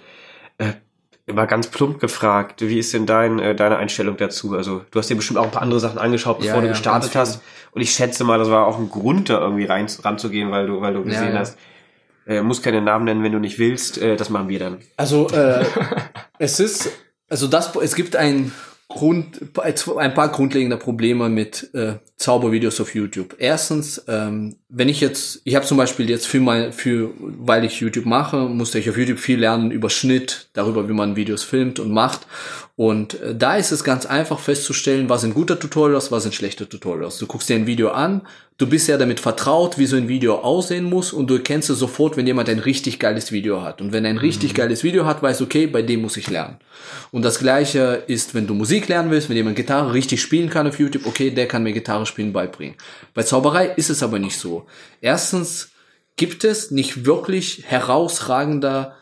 [0.59, 0.73] Äh,
[1.27, 4.55] immer ganz plump gefragt, wie ist denn dein, äh, deine Einstellung dazu?
[4.55, 6.73] Also du hast dir bestimmt auch ein paar andere Sachen angeschaut, bevor Ja, du ja,
[6.73, 7.43] gestartet hast.
[7.71, 10.81] Und ich schätze mal, das war auch ein Grund, da irgendwie rein, ranzugehen, weil du,
[10.81, 11.39] weil du gesehen ja.
[11.39, 11.59] hast,
[12.27, 14.79] äh, muss keine Namen nennen, wenn du nicht willst, äh, das machen wir dann.
[14.97, 15.65] Also äh,
[16.39, 16.91] es ist,
[17.29, 18.53] also das, es gibt ein
[18.93, 19.41] Grund,
[19.97, 23.37] ein paar grundlegende Probleme mit äh, Zaubervideos auf YouTube.
[23.39, 27.81] Erstens, ähm, wenn ich jetzt, ich habe zum Beispiel jetzt für mein, für, weil ich
[27.81, 31.81] YouTube mache, musste ich auf YouTube viel lernen über Schnitt, darüber, wie man Videos filmt
[31.81, 32.27] und macht.
[32.75, 36.67] Und äh, da ist es ganz einfach festzustellen, was sind gute Tutorials, was sind schlechte
[36.69, 37.19] Tutorials.
[37.19, 38.23] Du guckst dir ein Video an,
[38.57, 41.79] du bist ja damit vertraut, wie so ein Video aussehen muss und du erkennst es
[41.79, 43.83] sofort, wenn jemand ein richtig geiles Video hat.
[43.83, 46.31] Und wenn er ein richtig geiles Video hat, weißt du, okay, bei dem muss ich
[46.31, 46.57] lernen.
[47.11, 50.67] Und das gleiche ist, wenn du Musik lernen willst, wenn jemand Gitarre richtig spielen kann
[50.67, 52.77] auf YouTube, okay, der kann mir Gitarre spielen beibringen.
[53.13, 54.65] Bei Zauberei ist es aber nicht so.
[55.03, 55.73] Erstens
[56.17, 58.97] gibt es nicht wirklich herausragender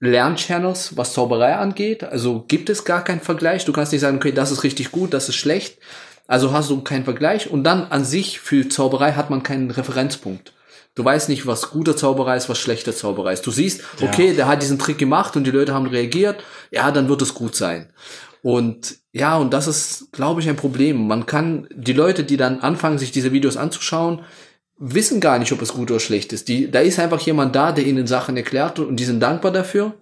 [0.00, 2.04] Lernchannels, was Zauberei angeht.
[2.04, 3.64] Also gibt es gar keinen Vergleich.
[3.64, 5.78] Du kannst nicht sagen, okay, das ist richtig gut, das ist schlecht.
[6.26, 7.50] Also hast du keinen Vergleich.
[7.50, 10.52] Und dann an sich für Zauberei hat man keinen Referenzpunkt.
[10.94, 13.46] Du weißt nicht, was gute Zauberei ist, was schlechte Zauberei ist.
[13.46, 16.42] Du siehst, okay, der hat diesen Trick gemacht und die Leute haben reagiert.
[16.70, 17.90] Ja, dann wird es gut sein.
[18.42, 21.06] Und ja, und das ist, glaube ich, ein Problem.
[21.06, 24.22] Man kann, die Leute, die dann anfangen, sich diese Videos anzuschauen,
[24.78, 26.48] wissen gar nicht, ob es gut oder schlecht ist.
[26.48, 29.94] Die, da ist einfach jemand da, der ihnen Sachen erklärt und die sind dankbar dafür.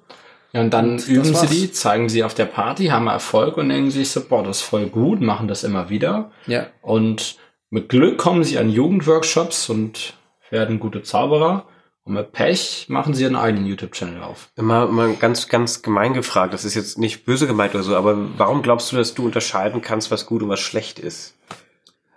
[0.52, 3.68] Ja, und dann Und üben sie die, zeigen sie auf der Party, haben Erfolg und
[3.68, 6.30] denken sich so, boah, das ist voll gut, machen das immer wieder.
[6.46, 6.68] Ja.
[6.80, 7.36] Und
[7.70, 10.14] mit Glück kommen sie an Jugendworkshops und
[10.50, 11.66] werden gute Zauberer.
[12.04, 14.50] Und mit Pech machen sie ihren eigenen YouTube-Channel auf.
[14.56, 18.16] Mal, mal ganz, ganz gemein gefragt, das ist jetzt nicht böse gemeint oder so, aber
[18.36, 21.34] warum glaubst du, dass du unterscheiden kannst, was gut und was schlecht ist?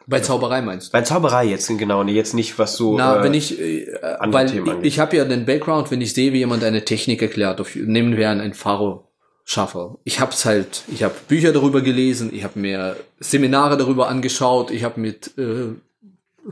[0.08, 0.92] Bei Zauberei meinst du?
[0.94, 2.98] Bei Zauberei jetzt genau, nee, jetzt nicht, was so.
[2.98, 3.88] Na, äh, wenn ich, äh,
[4.28, 4.86] weil Themen ich, angeht.
[4.86, 8.16] ich habe ja den Background, wenn ich sehe, wie jemand eine Technik erklärt, auf, nehmen
[8.16, 9.10] wir einen Pharo
[9.44, 9.98] Shuffle.
[10.06, 14.72] Ich habe es halt, ich habe Bücher darüber gelesen, ich habe mir Seminare darüber angeschaut,
[14.72, 15.74] ich habe mit äh,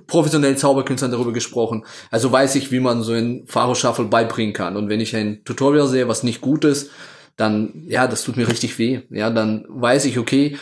[0.07, 1.85] professionellen Zauberkünstlern darüber gesprochen.
[2.11, 4.75] Also weiß ich, wie man so ein Pharaoh Shuffle beibringen kann.
[4.75, 6.91] Und wenn ich ein Tutorial sehe, was nicht gut ist,
[7.37, 9.01] dann, ja, das tut mir richtig weh.
[9.09, 10.57] Ja, dann weiß ich, okay,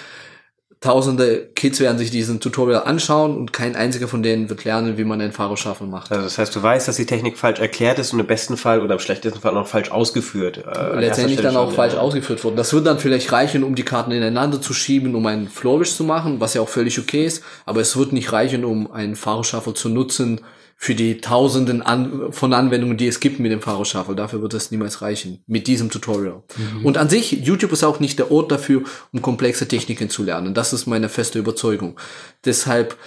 [0.83, 5.05] tausende Kids werden sich diesen Tutorial anschauen und kein einziger von denen wird lernen, wie
[5.05, 6.11] man ein Shuffle macht.
[6.11, 8.81] Also das heißt, du weißt, dass die Technik falsch erklärt ist und im besten Fall
[8.81, 10.57] oder im schlechtesten Fall noch falsch ausgeführt.
[10.57, 12.57] Äh, letztendlich dann auch falsch ausgeführt worden.
[12.57, 16.03] Das wird dann vielleicht reichen, um die Karten ineinander zu schieben, um einen Flourish zu
[16.03, 19.73] machen, was ja auch völlig okay ist, aber es wird nicht reichen, um einen Shuffle
[19.73, 20.41] zu nutzen
[20.83, 24.15] für die tausenden An von Anwendungen, die es gibt mit dem Pharaoh Shuffle.
[24.15, 26.43] Dafür wird es niemals reichen, mit diesem Tutorial.
[26.83, 28.81] Und an sich, YouTube ist auch nicht der Ort dafür,
[29.13, 30.53] um komplexe Techniken zu lernen.
[30.53, 31.97] Das ist meine feste Überzeugung.
[32.43, 32.97] Deshalb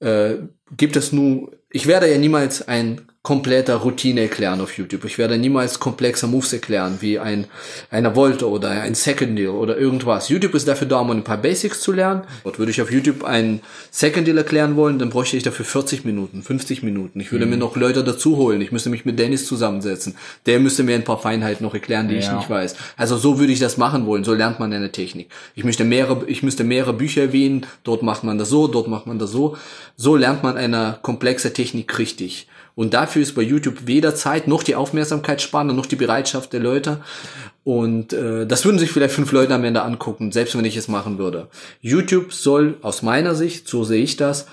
[0.00, 0.34] äh,
[0.76, 3.00] gibt es nur, ich werde ja niemals ein
[3.32, 5.04] kompletter Routine erklären auf YouTube.
[5.04, 7.44] Ich werde niemals komplexe Moves erklären, wie ein
[7.88, 10.28] einer Volte oder ein Second Deal oder irgendwas.
[10.28, 12.22] YouTube ist dafür da, um ein paar Basics zu lernen.
[12.42, 13.60] Dort würde ich auf YouTube ein
[13.92, 17.20] Second Deal erklären wollen, dann bräuchte ich dafür 40 Minuten, 50 Minuten.
[17.20, 18.60] Ich würde mir noch Leute dazu holen.
[18.60, 20.16] Ich müsste mich mit Dennis zusammensetzen.
[20.46, 22.36] Der müsste mir ein paar Feinheiten noch erklären, die ich Ja.
[22.36, 22.74] nicht weiß.
[22.96, 24.24] Also so würde ich das machen wollen.
[24.24, 25.30] So lernt man eine Technik.
[25.54, 27.66] Ich möchte mehrere, ich müsste mehrere Bücher erwähnen.
[27.84, 29.56] Dort macht man das so, dort macht man das so.
[29.96, 32.48] So lernt man eine komplexe Technik richtig.
[32.74, 37.00] Und dafür ist bei YouTube weder Zeit noch die Aufmerksamkeitsspanne noch die Bereitschaft der Leute.
[37.64, 40.88] Und äh, das würden sich vielleicht fünf Leute am Ende angucken, selbst wenn ich es
[40.88, 41.48] machen würde.
[41.80, 44.46] YouTube soll aus meiner Sicht, so sehe ich das,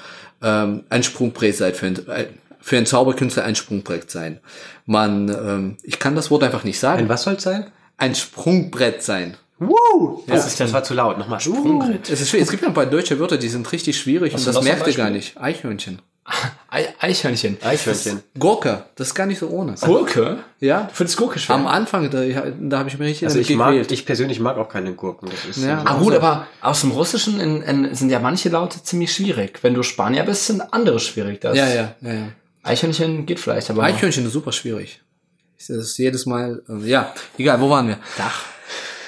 [0.43, 2.25] ähm, ein Sprungbrett sein für, ein- äh,
[2.61, 4.39] für einen Zauberkünstler ein Sprungbrett sein.
[4.85, 7.03] Man, ähm, ich kann das Wort einfach nicht sagen.
[7.03, 7.71] Ein was soll's sein?
[7.97, 9.37] Ein Sprungbrett sein.
[9.59, 10.23] Woo!
[10.27, 11.17] Das, ist, das war zu laut.
[11.17, 11.39] Nochmal.
[11.39, 12.09] Sprungbrett.
[12.09, 12.33] Es ist.
[12.33, 14.87] Es gibt ja ein paar deutsche Wörter, die sind richtig schwierig und du das merkt
[14.87, 15.35] ihr gar nicht.
[15.37, 16.01] Eichhörnchen.
[16.69, 17.57] Ei Eichhörnchen.
[17.63, 18.21] Eichhörnchen.
[18.37, 19.75] Gurke, das ist gar nicht so ohne.
[19.81, 20.39] Gurke?
[20.59, 20.83] Ja.
[20.83, 21.55] Du findest Gurke schwer?
[21.55, 22.21] Am Anfang, da,
[22.59, 25.29] da habe ich mir richtig Also ich mag, ich persönlich mag auch keine Gurken.
[25.29, 25.79] Das ist Ja.
[25.81, 29.59] so- Ah gut, aber aus dem Russischen in, in, sind ja manche Laute ziemlich schwierig.
[29.63, 31.41] Wenn du Spanier bist, sind andere schwierig.
[31.41, 32.27] Das Ja, ja, ja, ja.
[32.63, 35.01] Eichhörnchen geht vielleicht, aber Eichhörnchen ist super schwierig.
[35.67, 36.61] Das jedes Mal.
[36.69, 37.97] äh, Ja, egal, wo waren wir?
[38.17, 38.43] Dach.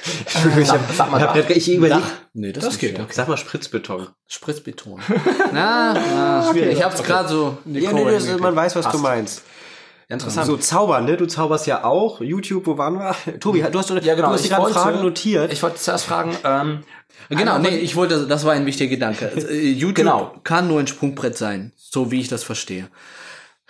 [0.06, 2.12] Ich hab, Sag mal hab ich überleg, Dach.
[2.34, 3.12] Nee, das, Das geht, okay.
[3.12, 4.08] Sag mal Spritzbeton.
[4.28, 5.00] Spritzbeton.
[5.54, 7.58] na, na, ich habe es gerade so.
[7.66, 9.44] Ja, nee, das, man weiß, was du meinst.
[10.08, 10.46] Interessant.
[10.46, 11.16] So, zaubern, ne?
[11.16, 12.20] Du zauberst ja auch.
[12.20, 13.16] YouTube, wo waren wir?
[13.40, 14.28] Tobi, du hast, ja, genau.
[14.28, 15.54] du hast gerade Fragen notiert.
[15.54, 16.84] Ich wollte zuerst fragen, ähm,
[17.30, 19.32] Genau, nee, ich wollte, das war ein wichtiger Gedanke.
[19.50, 20.36] Äh, YouTube Genau.
[20.44, 22.88] kann nur ein Sprungbrett sein, so wie ich das verstehe.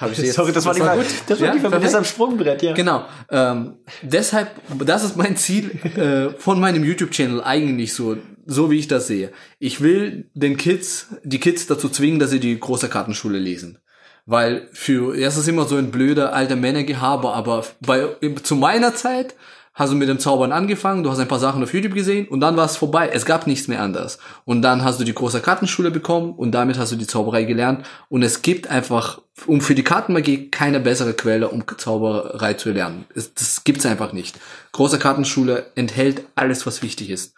[0.02, 1.06] Hab ich jetzt- Sorry, das war nicht mal gut.
[1.28, 1.84] Das war Ja, mal perfekt.
[1.86, 2.74] das am Sprungbrett, ja.
[2.74, 3.06] Genau.
[3.30, 4.50] Ähm, deshalb,
[4.86, 9.32] das ist mein Ziel äh, von meinem YouTube-Channel eigentlich so, so wie ich das sehe.
[9.60, 13.78] Ich will den Kids, die Kids dazu zwingen, dass sie die große Kartenschule lesen.
[14.26, 18.08] Weil für, es ist immer so ein blöder alter Männergehabe, aber bei,
[18.44, 19.36] zu meiner Zeit
[19.74, 22.42] hast du mit dem Zaubern angefangen, du hast ein paar Sachen auf YouTube gesehen und
[22.42, 23.10] dann war es vorbei.
[23.14, 24.20] Es gab nichts mehr anders.
[24.44, 27.86] Und dann hast du die große Kartenschule bekommen und damit hast du die Zauberei gelernt.
[28.10, 33.06] Und es gibt einfach, um für die Kartenmagie keine bessere Quelle, um Zauberei zu lernen.
[33.16, 34.40] Es, das gibt's einfach nicht.
[34.74, 37.34] Große Kartenschule enthält alles, was wichtig ist.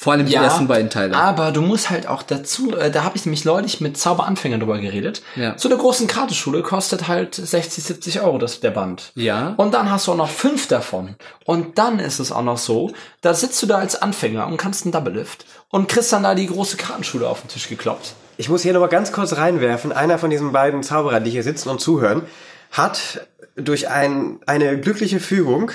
[0.00, 1.14] Vor allem die ersten beiden Teile.
[1.14, 4.78] Aber du musst halt auch dazu, äh, da habe ich nämlich neulich mit Zauberanfängern drüber
[4.78, 5.20] geredet.
[5.36, 5.58] Ja.
[5.58, 9.12] So eine großen Kartenschule kostet halt 60, 70 Euro das der Band.
[9.14, 9.52] Ja.
[9.58, 11.16] Und dann hast du auch noch fünf davon.
[11.44, 14.86] Und dann ist es auch noch so, da sitzt du da als Anfänger und kannst
[14.86, 18.14] einen Double Lift und kriegst dann da die große Kartenschule auf den Tisch gekloppt.
[18.38, 19.92] Ich muss hier noch mal ganz kurz reinwerfen.
[19.92, 22.22] Einer von diesen beiden Zauberern, die hier sitzen und zuhören,
[22.70, 25.72] hat durch ein, eine glückliche Fügung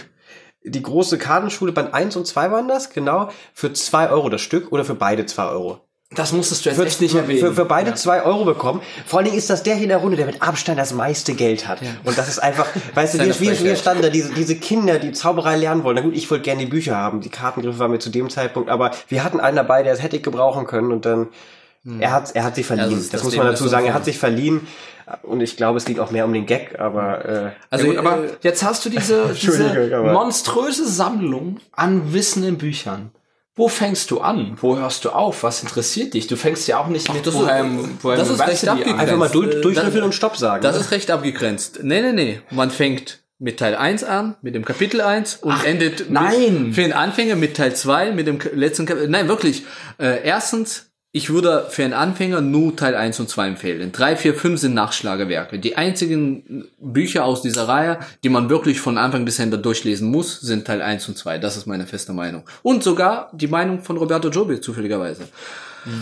[0.66, 4.72] die große Kartenschule Band 1 und 2 waren das, genau, für 2 Euro das Stück
[4.72, 5.82] oder für beide 2 Euro.
[6.12, 7.40] Das musstest du jetzt Für, echt nicht erwähnen.
[7.40, 8.82] für, für beide 2 Euro bekommen.
[9.06, 11.34] Vor allen Dingen ist das der hier in der Runde, der mit Abstand das meiste
[11.34, 11.80] Geld hat.
[12.04, 15.12] Und das ist einfach, weißt du, wir, wir, wir standen da, diese, diese Kinder, die
[15.12, 15.96] Zauberei lernen wollen.
[15.96, 17.22] Na gut, ich wollte gerne die Bücher haben.
[17.22, 20.16] Die Kartengriffe waren mir zu dem Zeitpunkt, aber wir hatten einen dabei, der es hätte
[20.16, 21.30] ich gebrauchen können und dann,
[22.00, 22.86] er hat, er hat sich verliehen.
[22.86, 23.86] Also das, das muss man dazu sagen.
[23.86, 24.68] Er hat sich verliehen.
[25.24, 28.00] Und ich glaube, es ging auch mehr um den Gag, aber, äh, Also, ja, gut,
[28.00, 33.12] aber äh, jetzt hast du diese, diese monströse Sammlung an Wissen in Büchern.
[33.58, 34.58] Wo fängst du an?
[34.60, 35.44] Wo hörst du auf?
[35.44, 36.28] Was interessiert dich?
[36.28, 37.66] Du fängst ja auch nicht mit, das ist- woher,
[38.02, 39.00] woher das ist recht abgegrenzt.
[39.00, 40.62] einfach mal durch, äh, durchschnüffeln dann- und Stopp sagen.
[40.62, 40.82] Das ne?
[40.82, 41.80] ist recht abgegrenzt.
[41.82, 42.42] Nee, nee, nee.
[42.52, 46.66] Man fängt mit Teil 1 an, mit dem Kapitel 1 und endet nein!
[46.68, 49.08] Mit, für den Anfänger mit Teil 2, mit dem letzten Kapitel.
[49.08, 49.64] Nein, wirklich.
[50.00, 53.94] Äh, erstens, ich würde für einen Anfänger nur Teil 1 und 2 empfehlen.
[53.94, 55.60] 3, 4, 5 sind Nachschlagewerke.
[55.60, 60.42] Die einzigen Bücher aus dieser Reihe, die man wirklich von Anfang bis Ende durchlesen muss,
[60.42, 61.38] sind Teil 1 und 2.
[61.38, 62.44] Das ist meine feste Meinung.
[62.64, 65.30] Und sogar die Meinung von Roberto Jobi, zufälligerweise.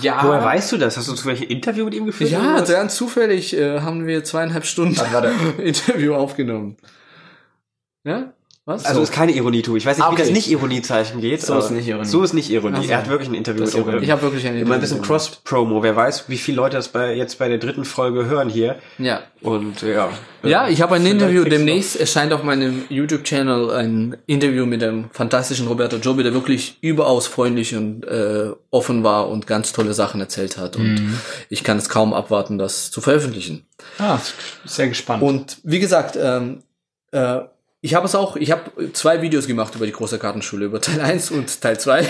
[0.02, 0.98] ja, Woher weißt du das?
[0.98, 2.32] Hast du zufällig ein Interview mit ihm geführt?
[2.32, 5.00] Ja, ganz zufällig äh, haben wir zweieinhalb Stunden.
[5.60, 6.76] Interview aufgenommen.
[8.04, 8.34] Ja?
[8.66, 8.86] Was?
[8.86, 9.76] Also ist keine Ironie, tu.
[9.76, 10.34] Ich weiß nicht, Ah, wie das okay.
[10.38, 11.42] nicht Ironiezeichen geht.
[11.42, 12.06] So ist nicht Ironie.
[12.08, 12.78] So ist nicht Ironie.
[12.80, 12.92] Ach so.
[12.92, 14.04] Er hat wirklich ein Interview mit Ironie.
[14.06, 15.84] ich habe wirklich eine Immer ein bisschen Interview Cross-Promo.
[15.84, 18.78] Wer weiß, wie viele Leute das bei, jetzt bei der dritten Folge hören hier.
[19.00, 19.20] Ja.
[19.42, 20.10] Und ja.
[20.44, 21.44] Ja, ich habe ein Interview.
[21.44, 27.28] Demnächst erscheint auf meinem YouTube-Channel ein Interview mit dem fantastischen Roberto Jobi, der wirklich überaus
[27.28, 30.78] freundlich und äh, offen war und ganz tolle Sachen erzählt hat.
[30.78, 31.20] Und Mhm.
[31.50, 33.66] ich kann es kaum abwarten, das zu veröffentlichen.
[34.00, 34.20] Ah,
[34.64, 35.22] sehr gespannt.
[35.22, 36.64] Und wie gesagt, ähm,
[37.12, 37.40] äh,
[37.86, 41.02] ich habe es auch, ich habe zwei Videos gemacht über die große Kartenschule, über Teil
[41.02, 42.08] 1 und Teil 2.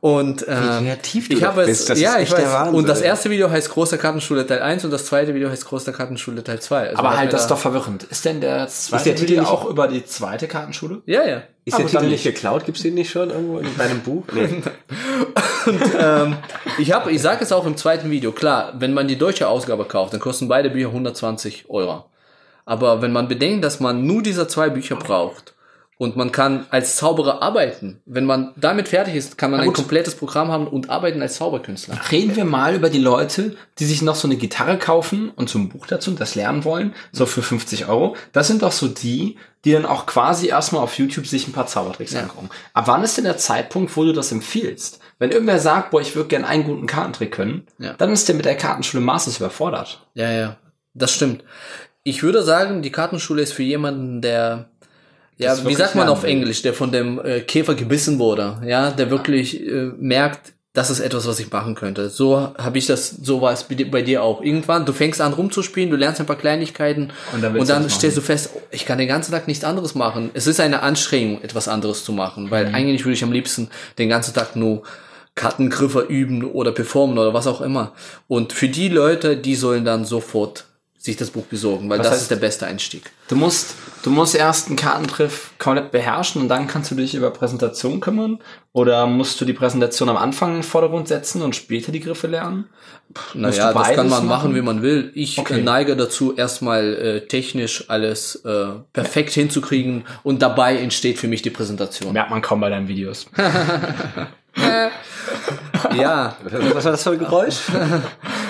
[0.00, 1.86] Und ähm, kreativ du ich habe es.
[1.86, 2.72] Das ja, ist ich weiß.
[2.72, 5.90] Und das erste Video heißt Große Kartenschule Teil 1 und das zweite Video heißt Große
[5.90, 6.90] Kartenschule Teil 2.
[6.90, 8.04] Also aber halt, das ist da- doch verwirrend.
[8.04, 11.02] Ist denn der zweite der Titel auch über die zweite Kartenschule?
[11.04, 11.42] Ja, ja.
[11.64, 12.64] Ist Aber der Titel nicht geklaut?
[12.64, 14.22] Gibt's den nicht schon irgendwo in deinem Buch?
[14.32, 14.62] Nee.
[15.98, 16.36] ähm,
[16.78, 19.84] ich habe, ich sage es auch im zweiten Video, klar, wenn man die deutsche Ausgabe
[19.84, 22.04] kauft, dann kosten beide Bücher 120 Euro.
[22.64, 25.54] Aber wenn man bedenkt, dass man nur diese zwei Bücher braucht
[25.98, 30.14] und man kann als Zauberer arbeiten, wenn man damit fertig ist, kann man ein komplettes
[30.14, 32.00] Programm haben und arbeiten als Zauberkünstler.
[32.10, 35.58] Reden wir mal über die Leute, die sich noch so eine Gitarre kaufen und so
[35.58, 38.16] ein Buch dazu und das lernen wollen, so für 50 Euro.
[38.32, 41.66] Das sind doch so die, die dann auch quasi erstmal auf YouTube sich ein paar
[41.66, 42.20] Zaubertricks Ja.
[42.22, 42.48] angucken.
[42.72, 45.00] Ab wann ist denn der Zeitpunkt, wo du das empfiehlst?
[45.18, 47.92] Wenn irgendwer sagt, boah, ich würde gerne einen guten Kartentrick können, Ja.
[47.92, 50.06] dann ist der mit der Kartenschule maßlos überfordert.
[50.14, 50.56] Ja, ja,
[50.94, 51.44] das stimmt.
[52.10, 54.66] Ich würde sagen, die Kartenschule ist für jemanden, der,
[55.38, 56.24] ja, wie sagt man auf.
[56.24, 61.00] Englisch, der von dem äh, Käfer gebissen wurde, ja, der wirklich äh, merkt, das ist
[61.00, 62.10] etwas, was ich machen könnte.
[62.10, 64.40] So habe ich das, so war es bei dir- auch.
[64.40, 68.16] Irgendwann, du fängst an rumzuspielen, du lernst ein paar Kleinigkeiten Und dann und dann stellst
[68.16, 70.30] du fest, oh, ich kann den ganzen Tag nichts anderes machen.
[70.34, 72.74] Es ist eine Anstrengung, etwas anderes zu machen, weil Mhm.
[72.76, 73.68] eigentlich würde ich am liebsten
[73.98, 74.82] den ganzen Tag nur
[75.34, 77.92] Kartengriffe üben oder performen oder was auch immer.
[78.28, 80.66] Und für die Leute, die sollen dann sofort
[81.02, 83.10] sich das Buch besorgen, weil Was das heißt- ist der beste Einstieg.
[83.28, 87.30] Du musst, du musst erst einen Kartentriff komplett beherrschen und dann kannst du dich über
[87.30, 88.38] Präsentation kümmern?
[88.74, 92.26] Oder musst du die Präsentation am Anfang in den Vordergrund setzen und später die Griffe
[92.26, 92.66] lernen?
[93.32, 94.54] Naja, das kann man machen, machen?
[94.54, 95.10] wie man will.
[95.14, 95.60] Ich Okay.
[95.60, 101.40] äh, neige dazu, erstmal äh, technisch alles äh, perfekt hinzukriegen und dabei entsteht für mich
[101.40, 102.12] die Präsentation.
[102.12, 103.24] Merkt man kaum bei deinen Videos.
[105.96, 106.36] Ja,
[106.74, 107.56] Was war das für ein Geräusch?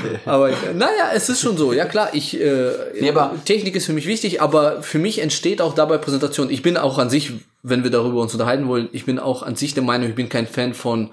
[0.25, 1.73] aber naja, es ist schon so.
[1.73, 3.13] Ja klar, ich äh, Nee,
[3.45, 6.51] Technik ist für mich wichtig, aber für mich entsteht auch dabei Präsentation.
[6.51, 7.33] Ich bin auch an sich,
[7.63, 10.29] wenn wir darüber uns unterhalten wollen, ich bin auch an sich der Meinung, ich bin
[10.29, 11.11] kein Fan von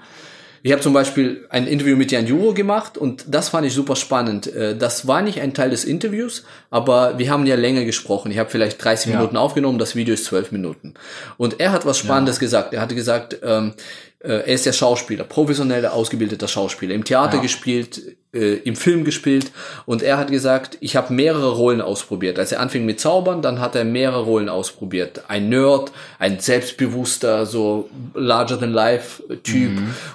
[0.62, 3.96] ich habe zum Beispiel ein Interview mit Jan Juro gemacht und das fand ich super
[3.96, 4.52] spannend.
[4.52, 8.30] Äh, Das war nicht ein Teil des Interviews, aber wir haben ja länger gesprochen.
[8.32, 9.18] Ich habe vielleicht 30 Ja.
[9.18, 10.94] Minuten aufgenommen, das Video ist 12 Minuten.
[11.36, 12.74] Und er hat was Spannendes gesagt.
[12.74, 13.82] Er hatte gesagt, ähm, äh,
[14.20, 17.42] er ist ja Schauspieler, professioneller, ausgebildeter Schauspieler, im Theater Ja.
[17.42, 18.02] gespielt,
[18.34, 19.52] äh, im Film gespielt
[19.86, 22.38] und er hat gesagt, ich habe mehrere Rollen ausprobiert.
[22.38, 25.22] Als er anfing mit Zaubern, dann hat er mehrere Rollen ausprobiert.
[25.28, 29.70] Ein Nerd, ein selbstbewusster, so larger than life Typ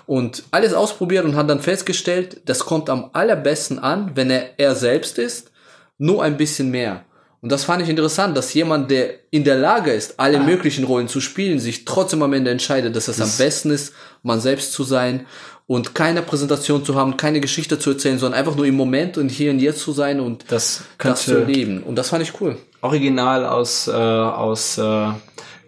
[0.06, 4.76] und alles ausprobiert und hat dann festgestellt, das kommt am allerbesten an, wenn er er
[4.76, 5.52] selbst ist,
[5.98, 7.06] nur ein bisschen mehr.
[7.44, 11.10] Und das fand ich interessant, dass jemand, der in der Lage ist, alle möglichen Rollen
[11.10, 14.86] zu spielen, sich trotzdem am Ende entscheidet, dass es am besten ist, man selbst zu
[14.86, 15.26] sein
[15.68, 19.28] und keine Präsentation zu haben, keine Geschichte zu erzählen, sondern einfach nur im Moment und
[19.28, 21.84] hier und jetzt zu sein und Das das zu erleben.
[21.84, 22.58] Und das fand ich cool.
[22.80, 25.08] original aus, äh, aus äh,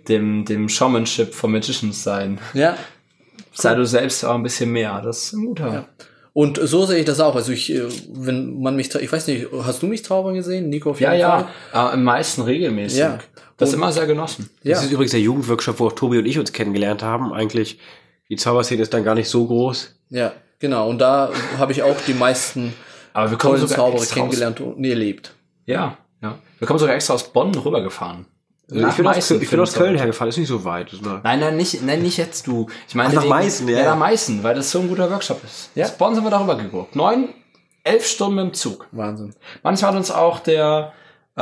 [0.08, 2.40] dem, dem Showmanship von Magicians sein.
[2.54, 2.78] Ja.
[3.52, 5.02] Sei du selbst auch ein bisschen mehr.
[5.04, 5.90] Das ist ein guter.
[6.38, 7.34] Und so sehe ich das auch.
[7.34, 10.90] Also ich, äh, wenn man mich, ich weiß nicht, hast du mich zaubern gesehen, Nico?
[10.92, 11.48] Auf Ja, jeden ja, Fall?
[11.72, 13.00] aber am meisten regelmäßig.
[13.00, 13.20] Ja.
[13.56, 14.50] Das Und- immer sehr genossen.
[14.62, 14.76] Ja.
[14.76, 17.32] Das ist übrigens der Jugendworkshop, wo auch Tobi und ich uns kennengelernt haben.
[17.32, 17.80] Eigentlich,
[18.28, 19.96] die Zauberszene ist dann gar nicht so groß.
[20.10, 20.90] Ja, genau.
[20.90, 22.74] Und da habe ich auch die meisten
[23.14, 25.28] Aber wir kommen tollen Zauberer kennengelernt und erlebt.
[25.30, 25.34] Aus,
[25.68, 26.38] ja, ja.
[26.60, 28.26] Wir kommen sogar extra aus Bonn rübergefahren.
[28.70, 30.64] Also Nach ich bin, aus, Meißen ich für bin aus Köln hergefahren, ist nicht so
[30.66, 30.92] weit.
[31.24, 32.68] Nein, nein, nicht, nein, nicht jetzt du.
[32.88, 35.10] Ich meine Ach, nach wegen- Meißen, ja, Ja, nach Meißen, weil das so ein guter
[35.12, 35.70] Workshop ist.
[35.76, 35.86] Ja.
[36.00, 36.96] Aus sind wir darüber geguckt.
[36.96, 37.30] Neun,
[37.84, 38.88] elf Stunden dem Zug.
[38.92, 39.36] Wahnsinn.
[39.62, 40.94] Manchmal hat uns auch der,
[41.36, 41.42] äh,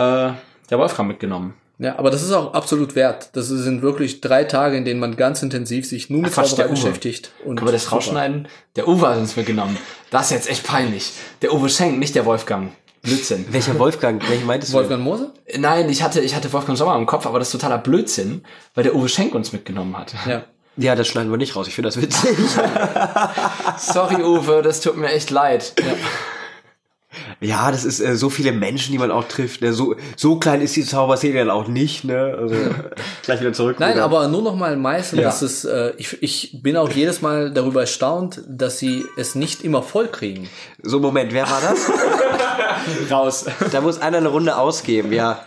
[0.69, 1.53] der Wolfram mitgenommen.
[1.79, 3.29] Ja, aber das ist auch absolut wert.
[3.33, 6.55] Das sind wirklich drei Tage, in denen man ganz intensiv sich nur mit Ach, Quatsch,
[6.69, 7.31] beschäftigt.
[7.45, 8.47] Und Können wir das rausschneiden?
[8.75, 9.77] Der Uwe hat uns mitgenommen.
[10.11, 11.13] Das ist jetzt echt peinlich.
[11.41, 12.71] Der Uwe Schenk, nicht der Wolfgang.
[13.03, 13.45] Blödsinn.
[13.49, 14.27] Welcher Wolfgang?
[14.29, 14.77] Welchen meintest du?
[14.77, 15.33] Wolfgang Moser?
[15.57, 18.43] Nein, ich hatte, ich hatte Wolfgang Sommer im Kopf, aber das ist totaler Blödsinn,
[18.75, 20.13] weil der Uwe Schenk uns mitgenommen hat.
[20.25, 20.43] Ja.
[20.77, 21.67] Ja, das schneiden wir nicht raus.
[21.67, 22.35] Ich finde das witzig.
[23.77, 25.73] Sorry, Uwe, das tut mir echt leid.
[27.41, 29.61] ja, das ist äh, so viele Menschen, die man auch trifft.
[29.61, 29.71] Ne?
[29.73, 32.05] So, so klein ist die Zauberszene dann auch nicht.
[32.05, 32.35] Ne?
[32.39, 32.55] Also,
[33.21, 33.79] gleich wieder zurück.
[33.79, 34.03] Nein, wieder.
[34.05, 35.25] aber nur noch mal Meißen, Ja.
[35.25, 39.63] das ist, äh, ich, ich bin auch jedes Mal darüber erstaunt, dass sie es nicht
[39.63, 40.49] immer voll kriegen.
[40.81, 41.91] So, Moment, wer war das?
[43.11, 43.45] Raus.
[43.71, 45.43] da muss einer eine Runde ausgeben, ja.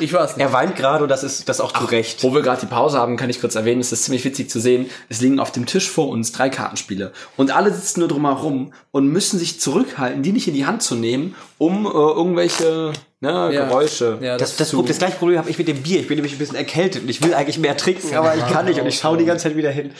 [0.00, 0.44] Ich weiß nicht.
[0.44, 2.22] Er weint gerade und das ist das auch zu Recht.
[2.24, 4.58] Wo wir gerade die Pause haben, kann ich kurz erwähnen, es ist ziemlich witzig zu
[4.58, 4.90] sehen.
[5.08, 9.06] Es liegen auf dem Tisch vor uns drei Kartenspiele und alle sitzen nur drumherum und
[9.06, 13.66] müssen sich zurückhalten, die nicht in die Hand zu nehmen, um äh, irgendwelche ne, Ja.
[13.66, 14.18] Geräusche.
[14.20, 16.00] Ja, Das, das, das gleiche Problem habe ich mit dem Bier.
[16.00, 18.64] Ich bin nämlich ein bisschen erkältet und ich will eigentlich mehr trinken, aber ich kann
[18.64, 19.92] nicht und ich schaue die ganze Zeit wieder hin.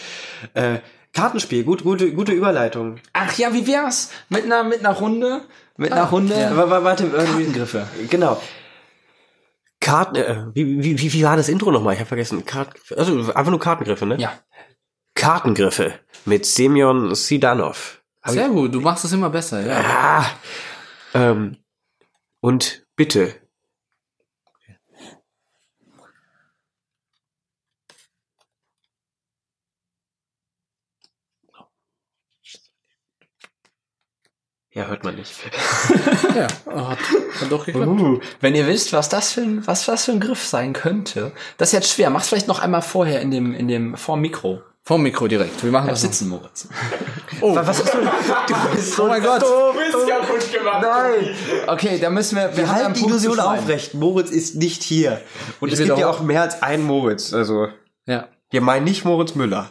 [0.55, 0.79] Äh,
[1.12, 2.96] Kartenspiel, gut, gute, gute Überleitung.
[3.12, 5.42] Ach ja, wie wär's mit einer mit einer Runde,
[5.77, 7.87] mit einer Runde Wa- wa- Warte, äh, Kartengriffe.
[8.09, 8.40] Genau.
[9.81, 11.94] Karten, äh, wie, wie, wie, wie war das Intro nochmal?
[11.94, 12.44] Ich habe vergessen.
[12.46, 14.16] Kart, also einfach nur Kartengriffe, ne?
[14.18, 14.33] Ja.
[15.14, 15.94] Kartengriffe
[16.25, 18.01] mit Semyon Sidanov.
[18.25, 19.81] Sehr gut, du machst es immer besser, ja.
[19.85, 20.27] Ah,
[21.14, 21.57] ähm,
[22.40, 23.35] und bitte.
[34.75, 35.33] Ja, hört man nicht.
[36.35, 36.47] Ja,
[36.89, 36.99] hat,
[37.41, 37.87] hat doch geklappt.
[37.89, 41.33] Uh, wenn ihr wisst, was das für ein, was das für ein Griff sein könnte,
[41.59, 42.09] das ist jetzt schwer.
[42.09, 44.63] Mach's vielleicht noch einmal vorher in dem, in dem, vor dem Mikro.
[44.85, 45.63] Vom Mikro direkt.
[45.63, 46.11] Wir machen Bleib das noch.
[46.11, 46.69] sitzen, Moritz.
[47.41, 47.57] Oh.
[47.57, 47.99] Was hast du?
[47.99, 49.41] Du bist so Oh mein Gott.
[49.41, 50.83] bist ja gut gemacht.
[50.83, 51.35] Nein.
[51.67, 53.95] Okay, da müssen wir, wir Wir halten die Illusion aufrecht.
[53.95, 55.21] Moritz ist nicht hier.
[55.61, 57.33] Und Ich es gibt ja auch mehr als einen Moritz.
[57.35, 57.69] Also,
[58.07, 58.29] Ja.
[58.51, 59.71] wir meinen nicht Moritz Müller.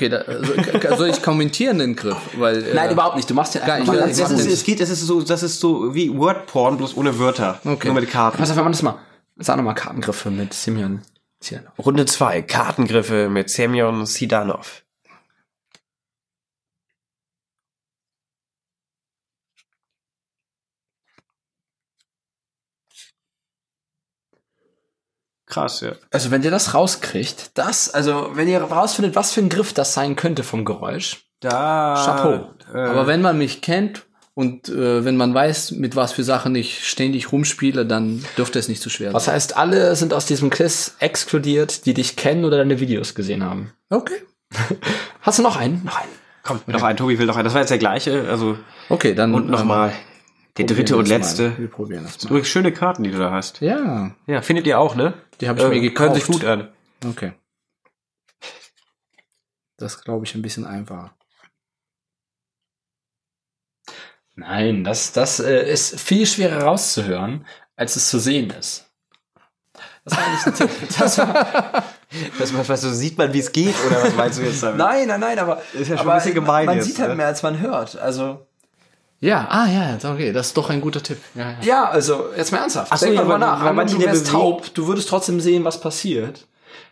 [0.00, 2.16] Okay, da, also, k- soll ich kommentieren den Griff?
[2.38, 3.28] Weil, äh, Nein, überhaupt nicht.
[3.28, 5.94] Du machst den einfach mal Das ist, es geht, das ist so, das ist so
[5.94, 7.60] wie Wordporn, bloß ohne Wörter.
[7.64, 7.88] Okay.
[7.88, 8.38] Nur mit Karten.
[8.38, 8.94] Pass auf, wir machen das mal.
[9.36, 11.02] Sag nochmal Kartengriffe mit Simeon.
[11.40, 11.66] Simeon.
[11.78, 14.82] Runde zwei Kartengriffe mit Semyon Sidanov.
[25.50, 25.92] Krass, ja.
[26.10, 29.92] Also wenn ihr das rauskriegt, das, also wenn ihr rausfindet, was für ein Griff das
[29.92, 31.26] sein könnte vom Geräusch.
[31.40, 31.94] Da.
[32.04, 32.50] Chapeau.
[32.74, 36.54] Äh, Aber wenn man mich kennt und äh, wenn man weiß, mit was für Sachen
[36.54, 39.34] ich ständig rumspiele, dann dürfte es nicht zu schwer Was sein.
[39.34, 43.72] heißt, alle sind aus diesem Quiz exkludiert, die dich kennen oder deine Videos gesehen haben.
[43.90, 44.22] Okay.
[45.22, 45.82] Hast du noch einen?
[45.84, 46.10] Noch einen.
[46.42, 47.44] Komm, noch ein, Tobi will noch ein.
[47.44, 48.28] Das war jetzt der gleiche.
[48.30, 48.56] Also,
[48.88, 49.92] Okay, dann und nochmal
[50.66, 51.50] der dritte und letzte.
[51.50, 51.58] Mal.
[51.58, 52.30] Wir probieren das mal.
[52.30, 53.60] Übrigens schöne Karten, die du da hast.
[53.60, 55.14] Ja, Ja, findet ihr auch, ne?
[55.40, 56.10] die habe ich mir gekauft.
[56.10, 56.68] Hört sich gut an.
[57.04, 57.32] Okay.
[59.76, 61.14] Das glaube ich ein bisschen einfacher.
[64.36, 67.46] Nein, das, das äh, ist viel schwerer rauszuhören,
[67.76, 68.90] als es zu sehen ist.
[70.04, 70.68] Das war.
[70.98, 71.84] Das war,
[72.38, 74.78] Das, was, was, so sieht man, wie es geht, oder was meinst du jetzt damit?
[74.78, 77.10] nein, nein, nein, aber, Ist ja schon aber ein bisschen gemein man jetzt, sieht halt
[77.10, 77.14] ne?
[77.14, 77.96] mehr, als man hört.
[77.96, 78.46] Also
[79.22, 81.18] Ja, ah ja, okay, das ist doch ein guter Tipp.
[81.34, 81.56] Ja, ja.
[81.62, 82.90] ja, also jetzt mal ernsthaft.
[82.90, 83.46] Ach so, Denk ja, mal weil- nach.
[83.60, 86.46] weil Angenommen, manche du wärst bewegt- taub, du würdest trotzdem sehen, was passiert.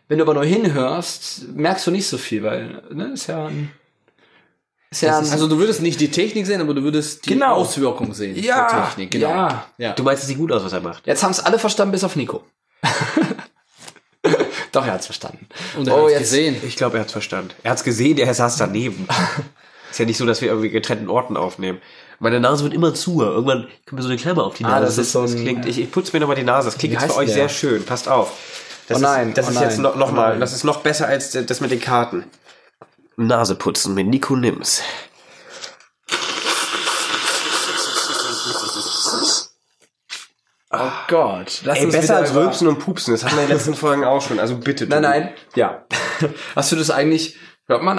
[0.09, 3.71] Wenn du aber nur hinhörst, merkst du nicht so viel, weil ne, ist ja ein,
[4.91, 7.55] ist ja ein, Also du würdest nicht die Technik sehen, aber du würdest die Genau.
[7.55, 9.11] Auswirkung sehen ja, der Technik.
[9.11, 9.29] Genau.
[9.29, 9.65] ja.
[9.79, 9.93] ja.
[9.93, 11.07] Du meinst, es sieht gut aus, was er macht.
[11.07, 12.43] Jetzt haben es alle verstanden, bis auf Nico.
[14.73, 15.47] Doch, er hat's verstanden.
[15.79, 16.57] Und er Oh, hat's jetzt- gesehen.
[16.67, 17.51] Ich glaube, er hat's verstanden.
[17.63, 19.07] Er hat's gesehen, er saß daneben.
[19.91, 21.81] ist ja nicht so, dass wir irgendwie getrennten Orten aufnehmen.
[22.21, 23.23] Meine Nase wird immer zu.
[23.23, 24.87] Irgendwann kommt mir so eine Klammer auf die Ah, Nase.
[24.87, 26.69] das ist so ein- klingt, ich, ich putze mir nochmal die Nase.
[26.69, 27.35] Das klingt jetzt für euch der?
[27.35, 27.85] sehr schön.
[27.85, 28.33] Passt auf.
[28.89, 30.81] Das Oh nein, ist, das oh ist jetzt nein, noch, oh mal, das ist noch
[30.81, 32.25] besser als das mit den Karten.
[33.17, 34.83] Nase putzen mit Nico Nims.
[40.71, 41.63] Oh Gott.
[41.65, 43.15] Lass Ey, besser als Rülpsen und Pupsen.
[43.15, 44.39] Das hatten wir in den letzten Folgen auch schon.
[44.39, 44.87] Also bitte.
[44.87, 45.31] Nein, nein.
[45.55, 45.87] Ja.
[46.57, 47.99] Hast du das eigentlich, hört man,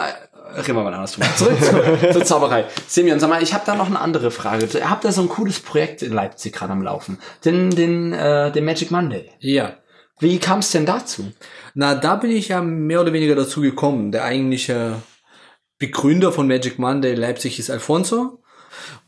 [0.56, 1.28] reden wir mal anders drüber.
[1.36, 2.66] Zurück zur, zur Zauberei.
[2.88, 4.68] Simeon, sag mal, ich habe da noch eine andere Frage.
[4.74, 7.20] Ihr habt da so ein cooles Projekt in Leipzig gerade am Laufen.
[7.46, 9.32] Den, den, äh, den Magic Monday.
[9.40, 9.74] Ja.
[10.20, 11.32] Wie kam es denn dazu?
[11.74, 14.12] Na, da bin ich ja mehr oder weniger dazu gekommen.
[14.12, 14.96] Der eigentliche
[15.78, 18.42] Begründer von Magic Monday Leipzig ist Alfonso.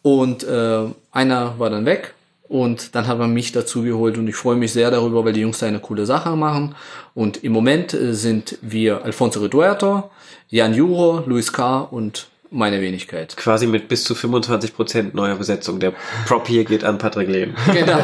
[0.01, 2.13] Und äh, einer war dann weg.
[2.51, 5.39] Und dann hat man mich dazu geholt und ich freue mich sehr darüber, weil die
[5.39, 6.75] Jungs da eine coole Sache machen.
[7.13, 10.11] Und im Moment äh, sind wir Alfonso Reduerto,
[10.49, 11.79] Jan Juro, Luis K.
[11.79, 13.37] und meine Wenigkeit.
[13.37, 15.79] Quasi mit bis zu 25% neuer Besetzung.
[15.79, 15.93] Der
[16.27, 17.55] Prop hier geht an Patrick Lehn.
[17.67, 17.99] Genau.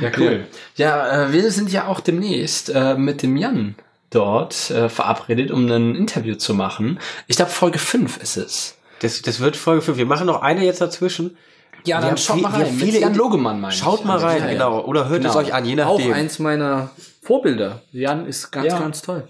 [0.00, 0.46] Ja, cool.
[0.76, 3.74] Ja, äh, wir sind ja auch demnächst äh, mit dem Jan
[4.08, 7.00] dort verabredet, um ein Interview zu machen.
[7.26, 8.78] Ich glaube, Folge 5 ist es.
[9.00, 9.98] Das, das wird Folge 5.
[9.98, 11.36] Wir machen noch eine jetzt dazwischen.
[11.86, 12.66] Ja, dann schaut viel- mal rein.
[12.72, 14.04] viele Jan Logemann meine Schaut ich.
[14.06, 14.80] mal rein, Ja, genau.
[14.84, 15.44] Oder hört es Genau.
[15.44, 16.12] euch an, je Auch nachdem.
[16.14, 16.90] eins meiner
[17.22, 17.82] Vorbilder.
[17.92, 18.78] Jan ist ganz, Ja.
[18.78, 19.24] ganz toll.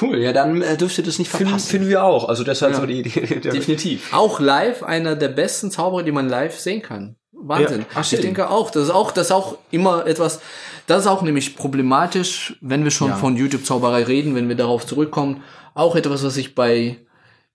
[0.00, 1.68] Cool, ja, dann äh, dürft ihr das nicht Finden, verpassen.
[1.70, 2.28] finden wir auch.
[2.28, 2.80] Also deshalb Ja.
[2.80, 3.38] so die Idee.
[3.40, 4.12] Definitiv.
[4.12, 7.14] Auch live einer der besten Zauberer, die man live sehen kann.
[7.32, 7.80] Wahnsinn.
[7.82, 7.86] Ja.
[7.94, 10.40] Ach, ich denke auch, das ist auch, das ist auch immer etwas,
[10.88, 13.16] das ist auch nämlich problematisch, wenn wir schon Ja.
[13.16, 15.42] von YouTube-Zauberei reden, wenn wir darauf zurückkommen.
[15.74, 16.96] Auch etwas, was ich bei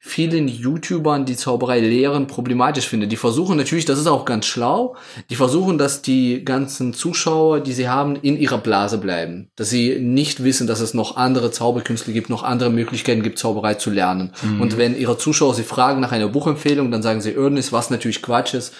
[0.01, 3.07] vielen YouTubern, die Zauberei lehren, problematisch finde.
[3.07, 4.95] Die versuchen natürlich, das ist auch ganz schlau,
[5.29, 9.49] die versuchen, dass die ganzen Zuschauer, die sie haben, in ihrer Blase bleiben.
[9.57, 13.73] Dass sie nicht wissen, dass es noch andere Zauberkünstler gibt, noch andere Möglichkeiten gibt, Zauberei
[13.73, 14.31] zu lernen.
[14.41, 14.61] Mhm.
[14.61, 18.21] Und wenn ihre Zuschauer sie fragen nach einer Buchempfehlung, dann sagen sie Erdnis, was natürlich
[18.21, 18.73] Quatsch ist,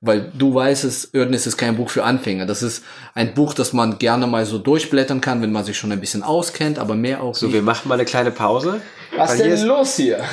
[0.00, 2.46] weil du weißt es, Erdnis ist kein Buch für Anfänger.
[2.46, 2.82] Das ist
[3.14, 6.22] ein Buch, das man gerne mal so durchblättern kann, wenn man sich schon ein bisschen
[6.22, 7.54] auskennt, aber mehr auch So, nicht.
[7.54, 8.80] wir machen mal eine kleine Pause.
[9.16, 10.24] Was denn ist los hier?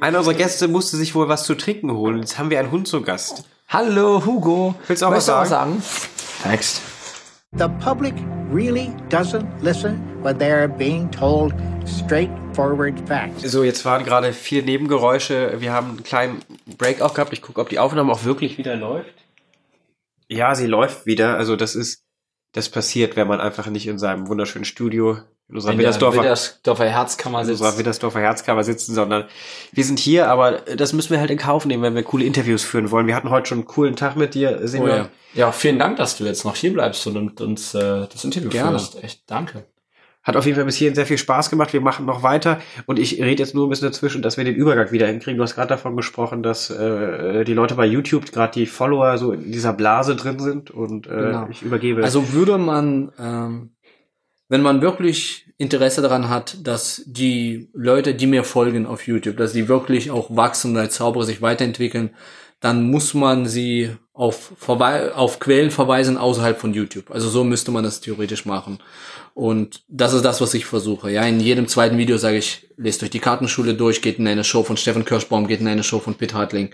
[0.00, 2.20] Einer unserer Gäste musste sich wohl was zu trinken holen.
[2.20, 3.44] Jetzt haben wir einen Hund zu Gast.
[3.68, 4.74] Hallo, Hugo.
[4.86, 5.48] Willst du auch was sagen?
[5.48, 5.82] sagen?
[6.44, 6.80] Next.
[7.56, 8.14] The public
[8.52, 11.52] really doesn't listen when they're being told
[11.86, 13.42] straightforward facts.
[13.42, 15.60] So, jetzt waren gerade vier Nebengeräusche.
[15.60, 16.42] Wir haben einen kleinen
[16.78, 17.32] Break auch gehabt.
[17.32, 19.14] Ich gucke, ob die Aufnahme auch wirklich wieder läuft.
[20.28, 21.36] Ja, sie läuft wieder.
[21.36, 22.02] Also das ist,
[22.52, 25.18] das passiert, wenn man einfach nicht in seinem wunderschönen Studio
[25.48, 27.78] Widdersdorfer, Widdersdorfer Herzkammer sitzen.
[27.78, 29.24] Widdersdorfer Herzkammer sitzen, sondern
[29.72, 32.64] wir sind hier, aber das müssen wir halt in Kauf nehmen, wenn wir coole Interviews
[32.64, 33.06] führen wollen.
[33.06, 34.90] Wir hatten heute schon einen coolen Tag mit dir, Simon.
[34.90, 35.08] Oh ja.
[35.34, 38.70] ja, vielen Dank, dass du jetzt noch hier bleibst und uns äh, das Interview Gerne.
[38.70, 39.02] führst.
[39.02, 39.66] Echt, danke.
[40.24, 41.74] Hat auf jeden Fall bis hierhin sehr viel Spaß gemacht.
[41.74, 44.54] Wir machen noch weiter und ich rede jetzt nur ein bisschen dazwischen, dass wir den
[44.54, 45.36] Übergang wieder hinkriegen.
[45.36, 49.32] Du hast gerade davon gesprochen, dass äh, die Leute bei YouTube, gerade die Follower, so
[49.32, 51.48] in dieser Blase drin sind und äh, genau.
[51.50, 52.02] ich übergebe.
[52.02, 53.74] Also würde man, ähm,
[54.48, 59.52] wenn man wirklich Interesse daran hat, dass die Leute, die mir folgen auf YouTube, dass
[59.52, 62.10] die wirklich auch wachsen als Zauberer sich weiterentwickeln,
[62.60, 67.10] dann muss man sie auf, auf Quellen verweisen außerhalb von YouTube.
[67.10, 68.78] Also so müsste man das theoretisch machen.
[69.34, 71.10] Und das ist das, was ich versuche.
[71.10, 74.44] Ja, in jedem zweiten Video sage ich, lest euch die Kartenschule durch, geht in eine
[74.44, 76.70] Show von Stefan Kirschbaum, geht in eine Show von Pitt Hartling.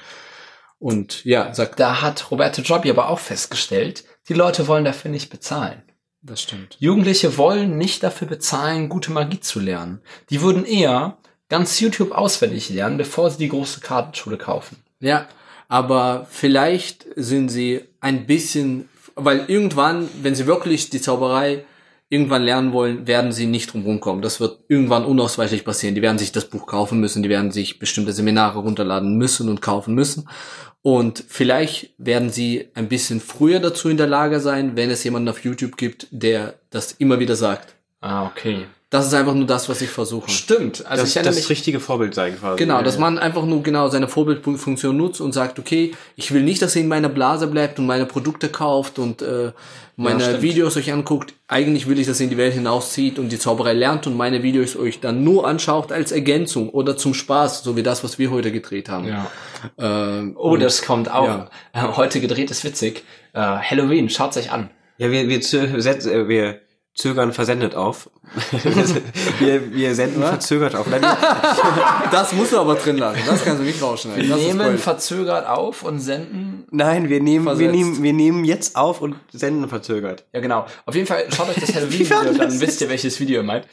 [0.79, 1.81] Und ja, sagt.
[1.81, 5.83] Da hat Roberto Jobbi aber auch festgestellt, die Leute wollen dafür nicht bezahlen.
[6.23, 6.77] Das stimmt.
[6.79, 10.01] Jugendliche wollen nicht dafür bezahlen, gute Magie zu lernen.
[10.29, 11.17] Die würden eher
[11.49, 14.77] ganz YouTube auswendig lernen, bevor sie die große Kartenschule kaufen.
[15.01, 15.29] Ja,
[15.69, 21.65] aber vielleicht sind sie ein bisschen, weil irgendwann, wenn sie wirklich die Zauberei
[22.11, 24.21] irgendwann lernen wollen, werden sie nicht drum rumkommen.
[24.21, 25.95] Das wird irgendwann unausweichlich passieren.
[25.95, 29.63] Die werden sich das Buch kaufen müssen, die werden sich bestimmte Seminare runterladen müssen und
[29.63, 30.29] kaufen müssen.
[30.83, 35.29] Und vielleicht werden sie ein bisschen früher dazu in der Lage sein, wenn es jemanden
[35.29, 37.77] auf YouTube gibt, der das immer wieder sagt.
[38.01, 38.67] Ah, okay.
[38.91, 40.29] Das ist einfach nur das, was ich versuche.
[40.29, 40.85] Stimmt.
[40.85, 42.59] Also das, ich das mich, richtige Vorbild sein quasi.
[42.59, 46.61] Genau, dass man einfach nur genau seine Vorbildfunktion nutzt und sagt, okay, ich will nicht,
[46.61, 49.53] dass ihr in meiner Blase bleibt und meine Produkte kauft und äh,
[49.95, 51.35] meine ja, Videos euch anguckt.
[51.47, 54.43] Eigentlich will ich, dass ihr in die Welt hinauszieht und die Zauberei lernt und meine
[54.43, 58.33] Videos euch dann nur anschaut als Ergänzung oder zum Spaß, so wie das, was wir
[58.33, 59.07] heute gedreht haben.
[59.07, 59.31] Ja.
[59.79, 61.27] Ähm, oh, das kommt auch.
[61.27, 61.51] Ja.
[61.73, 63.05] Äh, heute gedreht ist witzig.
[63.35, 64.69] Äh, Halloween, schaut's euch an.
[64.99, 66.61] Ja, wir, wir, wir, wir
[66.95, 68.11] zögern versendet auf.
[69.39, 70.31] wir, wir senden Was?
[70.31, 70.87] verzögert auf.
[72.11, 73.21] Das musst du aber drin lassen.
[73.27, 74.23] Das kannst du nicht rausschneiden.
[74.23, 76.67] Wir das nehmen verzögert auf und senden.
[76.71, 80.25] Nein, wir nehmen, wir nehmen, wir nehmen jetzt auf und senden verzögert.
[80.33, 80.67] Ja, genau.
[80.87, 83.67] Auf jeden Fall schaut euch das Halloween-Video, dann wisst ihr, welches Video ihr meint.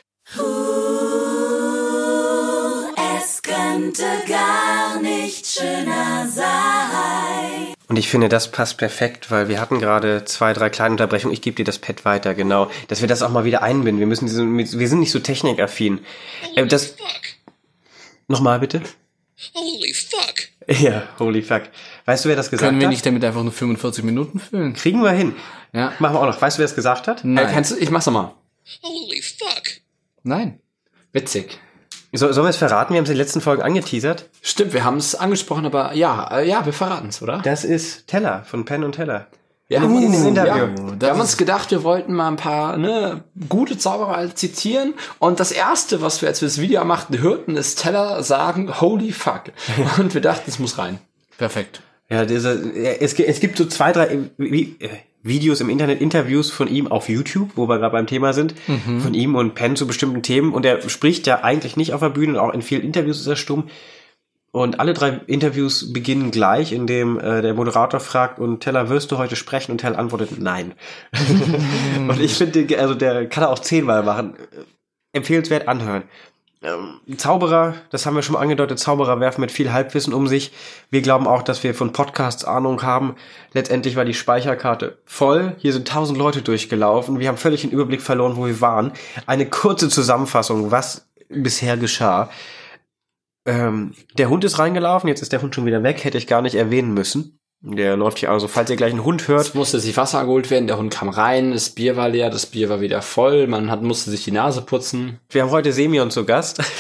[3.20, 7.67] Es könnte gar nicht schöner sein.
[7.88, 11.34] Und ich finde, das passt perfekt, weil wir hatten gerade zwei, drei kleine Unterbrechungen.
[11.34, 12.70] Ich gebe dir das Pad weiter, genau.
[12.90, 14.00] Dass wir das auch mal wieder einbinden.
[14.00, 16.00] Wir müssen diese, wir sind nicht so technikaffin.
[16.56, 16.96] Äh, das,
[18.28, 18.82] nochmal bitte.
[19.54, 20.36] Holy fuck.
[20.82, 21.64] Ja, holy fuck.
[22.04, 22.70] Weißt du, wer das gesagt hat?
[22.72, 24.74] Können wir nicht damit einfach nur 45 Minuten füllen?
[24.74, 25.34] Kriegen wir hin.
[25.72, 25.94] Ja.
[26.00, 26.42] Machen wir auch noch.
[26.42, 27.24] Weißt du, wer das gesagt hat?
[27.24, 27.48] Nein.
[27.48, 28.34] Äh, kannst du, ich mach's nochmal.
[28.84, 29.64] Holy fuck.
[30.24, 30.60] Nein.
[31.14, 31.58] Witzig.
[32.14, 32.94] So, sollen wir es verraten?
[32.94, 34.30] Wir haben es in den letzten Folgen angeteasert.
[34.42, 37.42] Stimmt, wir haben es angesprochen, aber ja, äh, ja, wir verraten es, oder?
[37.44, 39.28] Das ist Teller von Penn und Teller.
[39.70, 43.26] Wir haben, uns, uh, ja, wir haben uns gedacht, wir wollten mal ein paar ne,
[43.50, 44.94] gute Zauberer zitieren.
[45.20, 49.12] Und das erste, was wir, als wir das Video machten, hörten, ist Teller sagen, holy
[49.12, 49.52] fuck.
[49.98, 51.00] Und wir dachten, es muss rein.
[51.38, 51.82] Perfekt.
[52.10, 52.54] Ja, dieser,
[53.02, 54.90] es, es gibt so zwei, drei wie, äh,
[55.24, 59.02] Videos im Internet, Interviews von ihm auf YouTube, wo wir gerade beim Thema sind, mhm.
[59.02, 60.54] von ihm und Penn zu bestimmten Themen.
[60.54, 63.28] Und er spricht ja eigentlich nicht auf der Bühne und auch in vielen Interviews ist
[63.28, 63.70] er stumm.
[64.52, 69.18] Und alle drei Interviews beginnen gleich, indem äh, der Moderator fragt, und Teller, wirst du
[69.18, 69.74] heute sprechen?
[69.74, 70.74] Und Teller antwortet, nein.
[72.08, 74.36] und ich finde, also der kann er auch zehnmal machen.
[75.12, 76.04] Empfehlenswert anhören.
[76.68, 80.52] Ähm, Zauberer, das haben wir schon mal angedeutet, Zauberer werfen mit viel Halbwissen um sich.
[80.90, 83.16] Wir glauben auch, dass wir von Podcasts Ahnung haben.
[83.54, 85.56] Letztendlich war die Speicherkarte voll.
[85.60, 87.20] Hier sind tausend Leute durchgelaufen.
[87.20, 88.92] Wir haben völlig den Überblick verloren, wo wir waren.
[89.26, 92.30] Eine kurze Zusammenfassung, was bisher geschah.
[93.46, 96.42] Ähm, der Hund ist reingelaufen, jetzt ist der Hund schon wieder weg, hätte ich gar
[96.42, 97.40] nicht erwähnen müssen.
[97.62, 99.42] Der läuft hier also, falls ihr gleich einen Hund hört.
[99.42, 102.46] Es musste sich Wasser geholt werden, der Hund kam rein, das Bier war leer, das
[102.46, 105.20] Bier war wieder voll, man hat, musste sich die Nase putzen.
[105.30, 106.62] Wir haben heute Semion zu Gast.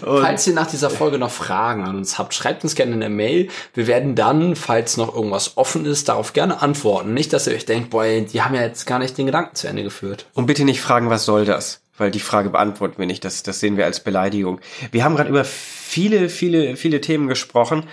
[0.00, 3.48] falls ihr nach dieser Folge noch Fragen an uns habt, schreibt uns gerne eine Mail.
[3.74, 7.14] Wir werden dann, falls noch irgendwas offen ist, darauf gerne antworten.
[7.14, 9.68] Nicht, dass ihr euch denkt, boah, die haben ja jetzt gar nicht den Gedanken zu
[9.68, 10.26] Ende geführt.
[10.34, 11.80] Und bitte nicht fragen, was soll das?
[11.98, 13.24] Weil die Frage beantworten wir nicht.
[13.24, 14.60] Das, das sehen wir als Beleidigung.
[14.90, 17.84] Wir haben gerade über viele, viele, viele Themen gesprochen.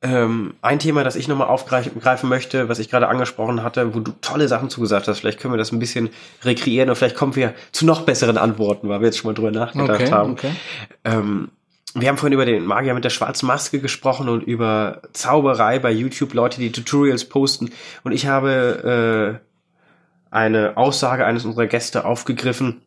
[0.00, 4.12] Ähm, ein Thema, das ich nochmal aufgreifen möchte, was ich gerade angesprochen hatte, wo du
[4.20, 5.18] tolle Sachen zugesagt hast.
[5.18, 6.10] Vielleicht können wir das ein bisschen
[6.44, 9.50] rekreieren und vielleicht kommen wir zu noch besseren Antworten, weil wir jetzt schon mal drüber
[9.50, 10.32] nachgedacht Okay, haben.
[10.32, 10.52] okay.
[11.04, 11.50] Ähm,
[11.94, 15.90] wir haben vorhin über den Magier mit der schwarzen Maske gesprochen und über Zauberei bei
[15.90, 17.70] YouTube, Leute, die Tutorials posten.
[18.04, 19.40] Und ich habe
[20.30, 22.82] äh, eine Aussage eines unserer Gäste aufgegriffen,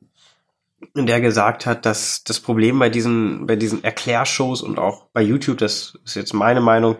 [0.96, 5.58] der gesagt hat, dass das Problem bei diesen, bei diesen Erklärshows und auch bei YouTube,
[5.58, 6.98] das ist jetzt meine Meinung,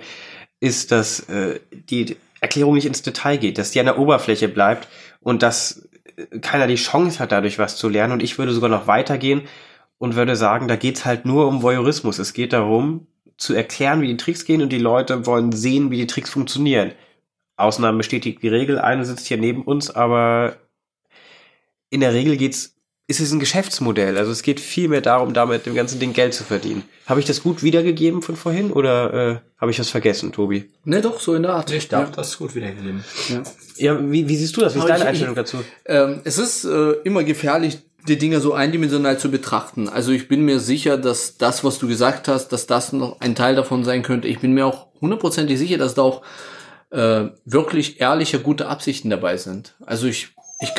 [0.60, 4.88] ist, dass äh, die Erklärung nicht ins Detail geht, dass die an der Oberfläche bleibt
[5.20, 8.14] und dass äh, keiner die Chance hat, dadurch was zu lernen.
[8.14, 9.44] Und ich würde sogar noch weitergehen
[9.98, 12.20] und würde sagen, da geht's halt nur um Voyeurismus.
[12.20, 13.08] Es geht darum,
[13.38, 16.94] zu erklären, wie die Tricks gehen und die Leute wollen sehen, wie die Tricks funktionieren.
[17.58, 18.80] Ausnahmen bestätigt die Regel.
[18.80, 20.58] Eine sitzt hier neben uns, aber
[21.90, 22.76] in der Regel geht's,
[23.08, 24.18] ist es ein Geschäftsmodell.
[24.18, 26.84] Also es geht viel mehr darum, damit dem ganzen Ding Geld zu verdienen.
[27.08, 30.70] Habe ich das gut wiedergegeben von vorhin oder äh, habe ich was vergessen, Tobi?
[30.86, 31.72] Ne, doch, so in der Art.
[31.72, 33.04] Ich glaube, das ist gut wiedergegeben.
[33.30, 33.44] Ja.
[33.78, 34.76] Ja, wie, wie siehst du das?
[34.76, 35.58] Wie ist Aber deine ich- Einstellung dazu?
[35.86, 39.90] Ähm, es ist äh, immer gefährlich, die Dinge so eindimensional zu betrachten.
[39.90, 43.36] Also ich bin mir sicher, dass das, was du gesagt hast, dass das noch ein
[43.36, 44.28] Teil davon sein könnte.
[44.28, 46.22] Ich bin mir auch hundertprozentig sicher, dass da auch
[46.92, 49.76] äh, wirklich ehrliche, gute Absichten dabei sind.
[49.86, 50.30] Also ich,
[50.62, 50.72] ich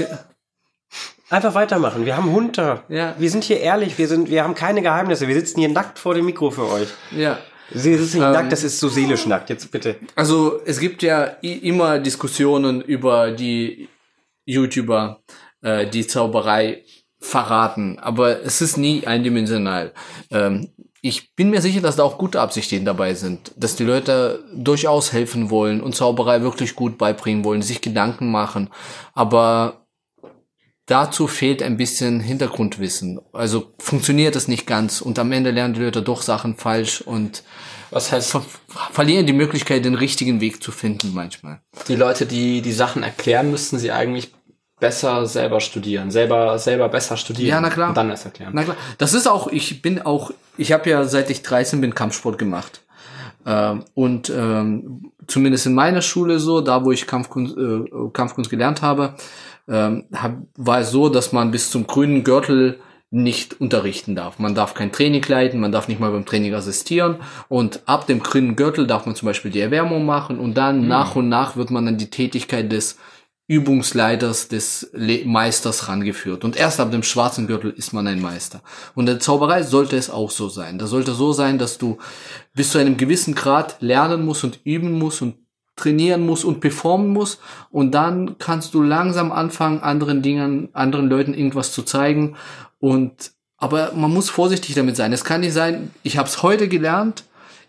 [1.33, 2.05] Einfach weitermachen.
[2.05, 2.83] Wir haben Hund da.
[2.91, 3.15] Ja.
[3.19, 3.97] Wir sind hier ehrlich.
[3.97, 5.27] Wir sind, wir haben keine Geheimnisse.
[5.29, 6.89] Wir sitzen hier nackt vor dem Mikro für euch.
[7.11, 7.39] ja.
[7.75, 8.53] Sie sitzen hier Ähm, nackt.
[8.53, 9.49] Das ist so seelisch nackt.
[9.49, 9.97] Jetzt bitte.
[10.15, 13.89] Also es gibt ja immer Diskussionen über die
[14.45, 15.21] YouTuber,
[15.63, 16.85] äh, die Zauberei
[17.19, 19.93] verraten, aber es ist nie eindimensional.
[20.31, 20.69] Ähm,
[21.01, 25.15] ich bin mir sicher, dass da auch gute Absichten dabei sind, dass die Leute durchaus
[25.15, 28.69] helfen wollen und Zauberei wirklich gut beibringen wollen, sich Gedanken machen,
[29.15, 29.82] aber
[30.87, 33.21] dazu fehlt ein bisschen Hintergrundwissen.
[33.33, 37.43] Also funktioniert es nicht ganz und am Ende lernen die Leute doch Sachen falsch und
[37.91, 38.43] Was heißt, ver
[38.93, 41.61] verlieren die Möglichkeit, den richtigen Weg zu finden manchmal.
[41.89, 44.33] die Leute, die die Sachen erklären, müssten sie eigentlich
[44.81, 47.49] besser selber studieren, selber selber besser studieren.
[47.49, 47.91] Ja, na klar.
[47.91, 48.53] Und dann erst erklären.
[48.53, 51.95] Na klar, das ist auch, ich bin auch, ich habe ja seit ich 13 bin
[51.95, 52.83] Kampfsport gemacht.
[53.47, 58.83] Ähm, und ähm, zumindest in meiner Schule so, da wo ich Kampfkunst, äh, Kampfkunst gelernt
[58.83, 59.15] habe,
[59.69, 64.39] ähm, hab, war es so, dass man bis zum grünen Gürtel nicht unterrichten darf.
[64.39, 67.17] Man darf kein Training leiten, man darf nicht mal beim Training assistieren
[67.49, 71.15] und ab dem grünen Gürtel darf man zum Beispiel die Erwärmung machen und dann nach
[71.15, 72.97] und nach wird man an die Tätigkeit des
[73.49, 76.43] Übungsleiters des Le Meisters rangeführt.
[76.43, 78.63] Und erst ab dem schwarzen Gürtel ist man ein Meister.
[78.95, 80.79] Und in der Zauberei sollte es auch so sein.
[80.79, 81.99] Da sollte so sein, dass du
[82.55, 85.35] bis zu einem gewissen Grad lernen musst und üben musst und
[85.77, 87.41] trainieren musst und performen musst.
[87.71, 92.37] Und dann kannst du langsam anfangen, anderen Dingen, anderen Leuten irgendwas zu zeigen.
[92.79, 95.13] Und aber man muss vorsichtig damit sein.
[95.13, 97.23] Es kann nicht sein, ich habe es heute gelernt,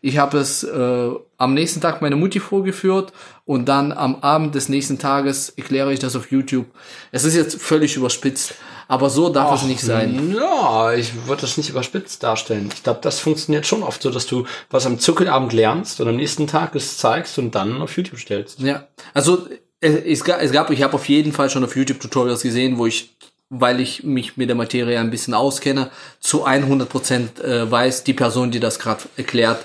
[0.03, 3.13] ich habe es äh, am nächsten Tag meiner Mutti vorgeführt
[3.45, 6.65] und dann am Abend des nächsten Tages erkläre ich das auf YouTube.
[7.13, 8.55] Es ist jetzt völlig überspitzt,
[8.89, 10.35] aber so darf es nicht sein.
[10.35, 12.69] Ja, ich würde das nicht überspitzt darstellen.
[12.75, 16.17] Ich glaube, das funktioniert schon oft so, dass du was am Zirkelabend lernst und am
[16.17, 18.59] nächsten Tag es zeigst und dann auf YouTube stellst.
[18.59, 19.47] Ja, also
[19.79, 22.77] äh, es gab, es gab ich habe auf jeden Fall schon auf YouTube Tutorials gesehen,
[22.77, 23.15] wo ich
[23.49, 28.49] weil ich mich mit der Materie ein bisschen auskenne, zu 100% äh, weiß, die Person,
[28.49, 29.63] die das gerade erklärt,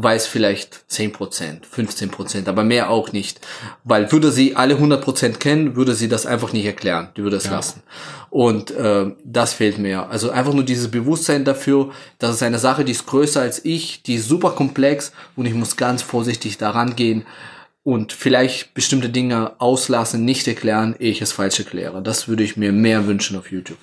[0.00, 3.40] weiß vielleicht 10%, 15%, aber mehr auch nicht.
[3.82, 7.08] Weil würde sie alle 100% kennen, würde sie das einfach nicht erklären.
[7.16, 7.82] Die würde es lassen.
[8.30, 10.08] Und äh, das fehlt mir.
[10.08, 14.02] Also einfach nur dieses Bewusstsein dafür, dass es eine Sache, die ist größer als ich,
[14.04, 17.26] die ist super komplex und ich muss ganz vorsichtig daran gehen
[17.82, 22.02] und vielleicht bestimmte Dinge auslassen, nicht erklären, ehe ich es falsch erkläre.
[22.02, 23.78] Das würde ich mir mehr wünschen auf YouTube.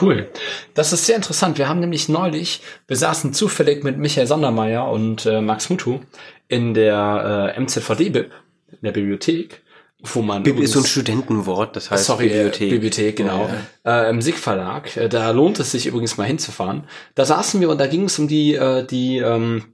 [0.00, 0.30] Cool.
[0.74, 1.58] Das ist sehr interessant.
[1.58, 6.00] Wir haben nämlich neulich, wir saßen zufällig mit Michael Sondermeier und äh, Max Mutu
[6.48, 8.30] in der äh, MZVD-Bib,
[8.70, 9.62] in der Bibliothek,
[10.02, 12.70] wo man Bib ist so ein Studentenwort, das heißt Sorry, Bibliothek.
[12.70, 13.16] Bibliothek.
[13.16, 13.50] Bibliothek, genau.
[13.84, 14.96] Äh, Im SIG Verlag.
[14.96, 16.84] Äh, Da lohnt es sich übrigens mal hinzufahren.
[17.14, 19.64] Da saßen wir und da ging es um die, äh, die, ähm,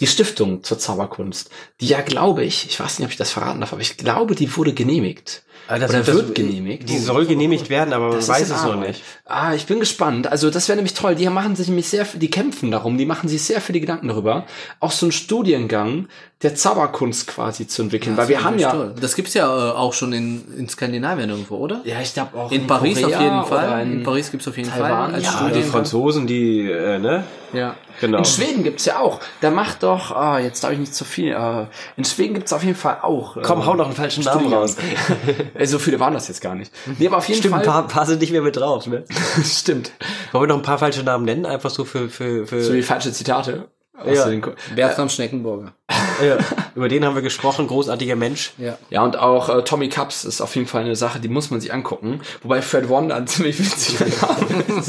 [0.00, 1.50] die Stiftung zur Zauberkunst.
[1.80, 4.34] Die ja, glaube ich, ich weiß nicht, ob ich das verraten darf, aber ich glaube,
[4.34, 5.44] die wurde genehmigt.
[5.68, 6.88] Ah, das- Oder das- wird genehmigt.
[6.88, 9.02] Die soll genehmigt werden, aber man Das weiß ist in es noch nicht.
[9.26, 10.26] Ah, ich bin gespannt.
[10.26, 11.14] Also das wäre nämlich toll.
[11.14, 14.44] Die machen sich nämlich sehr, die kämpfen darum, die machen sich sehr viele Gedanken darüber,
[14.80, 16.08] auch so einen Studiengang
[16.42, 18.16] der Zauberkunst quasi zu entwickeln.
[18.16, 18.94] Weil wir haben ja, Toll.
[19.00, 21.80] Das gibt's ja äh, auch schon in, in Skandinavien irgendwo, oder?
[21.84, 23.82] ja, ich glaube auch In Paris Korea auf jeden Fall.
[23.86, 24.88] In, In, Paris gibt's auf jeden Taiwan.
[24.90, 25.14] Fall.
[25.14, 25.62] Als Ja, Ja, die.
[25.62, 27.22] Franzosen, die, äh, ne?
[27.52, 27.76] Ja.
[28.00, 28.18] Genau.
[28.18, 29.20] In Schweden gibt's ja auch.
[29.40, 31.32] Da macht doch, ah, jetzt darf ich nicht zu viel.
[31.32, 33.36] Äh, in Schweden gibt's auf jeden Fall auch.
[33.42, 34.76] Komm, äh, hau noch einen falschen Namen raus.
[35.54, 36.72] Äh, so viele waren das jetzt gar nicht.
[36.98, 37.72] Nee, aber auf jeden Stimmt, ein Fall.
[37.72, 39.04] paar, paar sind nicht mehr mit drauf, ne?
[39.44, 39.92] Stimmt.
[40.32, 41.46] Wollen wir noch ein paar falsche Namen nennen?
[41.46, 43.68] Einfach so für, für, für So wie falsche Zitate.
[44.04, 44.24] Ja.
[44.28, 44.42] den
[44.74, 45.74] Bertram Schneckenburger.
[46.24, 46.38] ja,
[46.74, 48.52] über den haben wir gesprochen, großartiger Mensch.
[48.58, 48.76] Ja.
[48.90, 51.60] Ja, und auch äh, Tommy Cups ist auf jeden Fall eine Sache, die muss man
[51.60, 52.20] sich angucken.
[52.42, 54.88] Wobei Fred Wonder ein ziemlich witziger Name ist.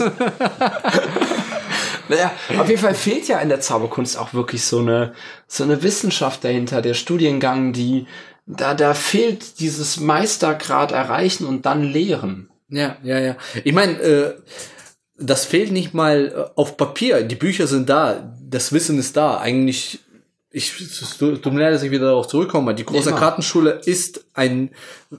[2.10, 5.14] naja, auf jeden Fall fehlt ja in der Zauberkunst auch wirklich so eine,
[5.48, 8.08] so eine Wissenschaft dahinter, der Studiengang, die,
[8.46, 12.50] da, da fehlt dieses Meistergrad erreichen und dann lehren.
[12.70, 13.38] Ja, ja, ja.
[13.64, 14.34] Ich meine, äh,
[15.18, 17.24] das fehlt nicht mal äh, auf Papier.
[17.24, 19.38] Die Bücher sind da, das Wissen ist da.
[19.38, 20.00] Eigentlich,
[20.50, 20.74] ich,
[21.20, 22.76] tut mir leid, dass ich wieder darauf zurückkomme.
[22.76, 23.20] Die große Immer.
[23.20, 24.72] Kartenschule ist ein,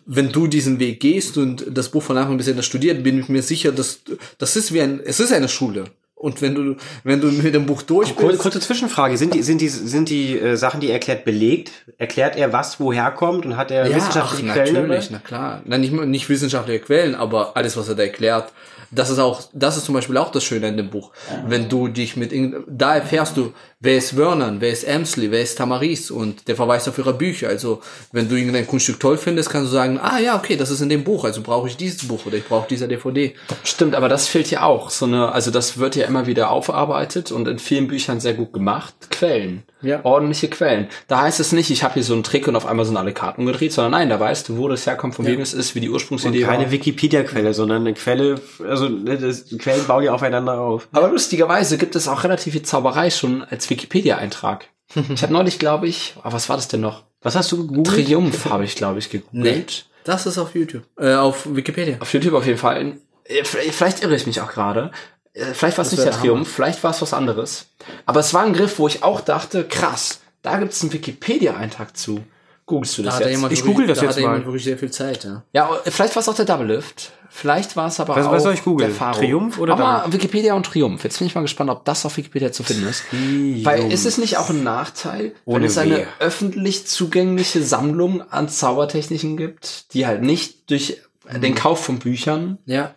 [0.04, 3.28] wenn du diesen Weg gehst und das Buch von Anfang bis Ende studiert, bin ich
[3.28, 4.00] mir sicher, dass
[4.38, 5.84] das ist wie ein, es ist eine Schule.
[6.24, 9.18] Und wenn du, wenn du mit dem Buch durch bist, Kurze Zwischenfrage.
[9.18, 11.70] Sind die, sind die, sind die äh, Sachen, die er erklärt, belegt?
[11.98, 14.74] Erklärt er, was woher kommt und hat er Ja, ach, wissenschaftliche Quellen?
[14.74, 15.20] natürlich, dabei?
[15.22, 15.62] na klar.
[15.66, 18.52] Na, nicht, nicht wissenschaftliche Quellen, aber alles, was er da erklärt,
[18.90, 21.10] das ist auch, das ist zum Beispiel auch das Schöne in dem Buch.
[21.46, 22.32] Wenn du dich mit,
[22.68, 23.52] da erfährst du,
[23.84, 27.48] wer ist Vernon, wer ist Emsley, wer ist Tamaris und der verweist auf ihre Bücher.
[27.48, 27.80] Also,
[28.12, 30.88] wenn du irgendein Kunststück toll findest, kannst du sagen, ah ja, okay, das ist in
[30.88, 33.34] dem Buch, also brauche ich dieses Buch oder ich brauche diese DVD.
[33.62, 34.90] Stimmt, aber das fehlt ja auch.
[34.90, 38.52] So eine, also das wird ja immer wieder aufarbeitet und in vielen Büchern sehr gut
[38.52, 38.94] gemacht.
[39.10, 39.62] Quellen.
[39.84, 40.00] Ja.
[40.02, 40.88] Ordentliche Quellen.
[41.08, 43.12] Da heißt es nicht, ich habe hier so einen Trick und auf einmal sind alle
[43.12, 45.80] Karten umgedreht, sondern nein, da weißt du, wo das herkommt, von wem es ist, wie
[45.80, 46.70] die Und Ursprungsidee keine war.
[46.70, 49.18] Wikipedia-Quelle, sondern eine Quelle, also ne,
[49.58, 50.88] Quellen bauen ja aufeinander auf.
[50.92, 54.68] Aber lustigerweise gibt es auch relativ viel Zauberei schon als Wikipedia-Eintrag.
[54.94, 57.04] ich habe neulich, glaube ich, ah, was war das denn noch?
[57.22, 58.06] Was hast du gegoogelt?
[58.06, 59.86] Triumph habe ich, glaube ich, gegoogelt.
[60.04, 61.96] Das ist auf YouTube, äh, auf Wikipedia.
[62.00, 62.98] Auf YouTube auf jeden Fall.
[63.24, 64.90] Äh, Vielleicht irre ich mich auch gerade.
[65.32, 67.66] Äh, Vielleicht war es nicht der Triumph, vielleicht war es was anderes.
[68.06, 71.96] Aber es war ein Griff, wo ich auch dachte, krass, da gibt es einen Wikipedia-Eintrag
[71.96, 72.22] zu.
[72.66, 73.36] Googlest du Da das er jetzt?
[73.36, 74.46] jemand Ich google das da jetzt hat er jemand mal.
[74.46, 75.44] wirklich sehr viel Zeit, ja.
[75.52, 77.12] Ja, äh, vielleicht war es auch der Double Lift.
[77.28, 78.88] Vielleicht war es aber Was- auch was soll ich googeln?
[78.90, 79.18] der Faro.
[79.18, 80.12] Triumph oder aber Double?
[80.14, 81.02] Wikipedia und Triumph.
[81.04, 83.04] Jetzt bin ich mal gespannt, ob das auf Wikipedia zu finden ist.
[83.12, 86.06] Weil ist es nicht auch ein Nachteil, wenn Ohne es eine Wehe.
[86.20, 91.02] öffentlich zugängliche Sammlung an Zaubertechniken gibt, die halt nicht durch
[91.42, 92.94] den Kauf von Büchern Ja.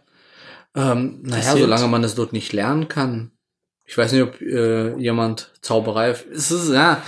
[0.75, 3.31] Ähm, naja, solange man es dort nicht lernen kann.
[3.85, 6.09] Ich weiß nicht, ob äh, jemand Zauberei.
[6.33, 7.01] Es ist ja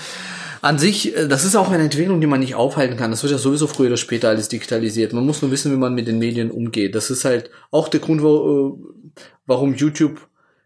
[0.62, 3.12] an sich, äh, das ist auch eine Entwicklung, die man nicht aufhalten kann.
[3.12, 5.14] Das wird ja sowieso früher oder später alles digitalisiert.
[5.14, 6.96] Man muss nur wissen, wie man mit den Medien umgeht.
[6.96, 10.22] Das ist halt auch der Grund, äh, warum YouTube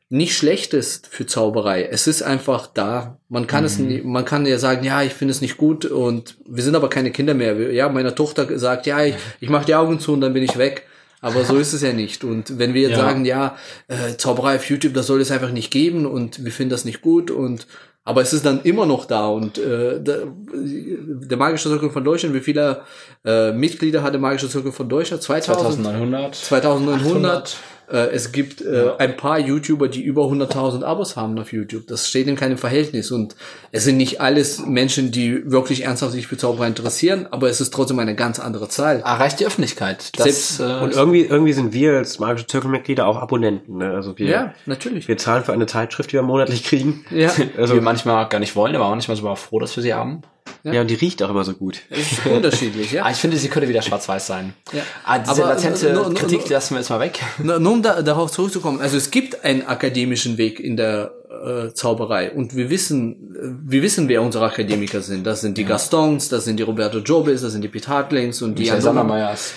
[0.09, 1.85] nicht schlecht ist für Zauberei.
[1.85, 3.17] Es ist einfach da.
[3.29, 6.37] Man kann es, nie- man kann ja sagen, ja, ich finde es nicht gut und
[6.47, 7.71] wir sind aber keine Kinder mehr.
[7.71, 10.57] Ja, meine Tochter sagt, ja, ich, ich mache die Augen zu und dann bin ich
[10.57, 10.83] weg.
[11.19, 12.23] Aber so ist es ja nicht.
[12.25, 12.97] Und wenn wir jetzt Ja.
[12.97, 13.55] sagen, ja,
[13.87, 17.01] äh, Zauberei auf YouTube, das soll es einfach nicht geben und wir finden das nicht
[17.01, 17.65] gut und
[18.06, 22.36] aber es ist dann immer noch da und äh, der, der Magische Zirkel von Deutschland,
[22.36, 22.82] wie viele
[23.24, 25.24] äh, Mitglieder hat der Magische Zirkel von Deutschland?
[25.24, 25.84] 2000?
[25.84, 26.36] 2900.
[26.36, 27.58] 2900.
[27.91, 31.88] Äh, es gibt äh, ein paar YouTuber, die über 100.000 Abos haben auf YouTube.
[31.88, 33.11] Das steht in keinem Verhältnis.
[33.11, 33.36] Und
[33.71, 37.73] es sind nicht alles Menschen, die wirklich ernsthaft sich für Zauberei interessieren, aber es ist
[37.73, 38.99] trotzdem eine ganz andere Zahl.
[39.01, 40.09] Erreicht die Öffentlichkeit.
[40.17, 43.77] Das, Selbst- äh, Und irgendwie, irgendwie sind wir als magische Zirkelmitglieder auch Abonnenten.
[43.77, 43.91] Ne?
[43.91, 45.07] Also wir, Ja, natürlich.
[45.07, 47.05] wir zahlen für eine Zeitschrift, die wir monatlich kriegen.
[47.11, 47.31] Ja.
[47.57, 50.21] Also, wir manchmal gar nicht wollen, aber manchmal sogar froh, dass wir sie haben.
[50.63, 51.81] Ja, und die riecht auch immer so gut.
[51.89, 53.03] ist unterschiedlich, ja.
[53.05, 54.53] Ah, ich finde, sie könnte wieder schwarz-weiß sein.
[54.71, 54.81] Ja.
[55.03, 57.19] Ah, diese Aber, latente nur- nur- Kritik nur- die lassen wir jetzt mal weg.
[57.39, 61.13] Na, nur um da, darauf zurückzukommen, also es gibt einen akademischen Weg in der
[61.43, 65.25] äh, Zauberei und wir wissen, äh, wir wissen, wer unsere Akademiker sind.
[65.27, 68.57] Das sind die Gastons, das sind die Roberto Jobes, das sind die Pete Hartlings und
[68.57, 69.07] die anderen.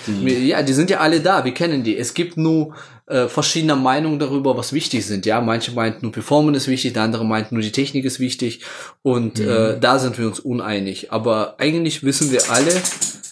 [0.07, 1.97] Die- Ja, die sind ja alle da, wir kennen die.
[1.97, 2.73] Es gibt nur
[3.07, 5.25] äh, verschiedene Meinungen darüber, was wichtig sind.
[5.25, 8.61] Ja, manche meinten nur Performance ist wichtig, der andere meint nur die Technik ist wichtig
[9.01, 11.11] und äh, da sind wir uns uneinig.
[11.13, 12.73] Aber eigentlich wissen wir alle,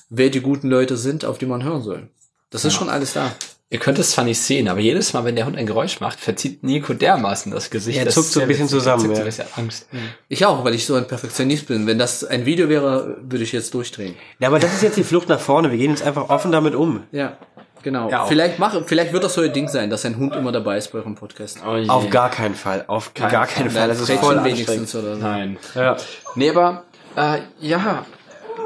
[0.09, 2.07] wer die guten Leute sind, auf die man hören soll.
[2.51, 3.33] Das ist schon alles da.
[3.71, 6.19] Ihr könnt es zwar nicht sehen, aber jedes Mal, wenn der Hund ein Geräusch macht,
[6.19, 7.97] verzieht Nico dermaßen das Gesicht.
[7.97, 9.23] Er Das zuckt so ein bisschen zusammen, Er zuckt so ja.
[9.23, 9.87] ein bisschen Angst.
[10.29, 11.87] Ich auch, weil ich so ein Perfektionist bin.
[11.87, 14.15] Wenn das ein Video wäre, würde ich jetzt durchdrehen.
[14.39, 15.71] Ja, aber das ist jetzt die Flucht nach vorne.
[15.71, 17.03] Wir gehen jetzt einfach offen damit um.
[17.11, 17.37] Ja,
[17.81, 18.07] genau.
[18.11, 20.77] Ja, vielleicht mache, vielleicht wird das so ein Ding sein, dass ein Hund immer dabei
[20.77, 21.57] ist bei eurem Podcast.
[21.65, 21.75] Oh.
[21.87, 22.83] Auf gar keinen Fall.
[22.85, 23.87] Auf gar keinen Fall.
[23.87, 24.95] Das ist voll wenigstens wenigstens.
[25.01, 25.21] oder so.
[25.21, 25.57] Nein.
[25.73, 25.97] Ja.
[26.35, 26.83] Nee, aber,
[27.15, 28.05] äh, ja,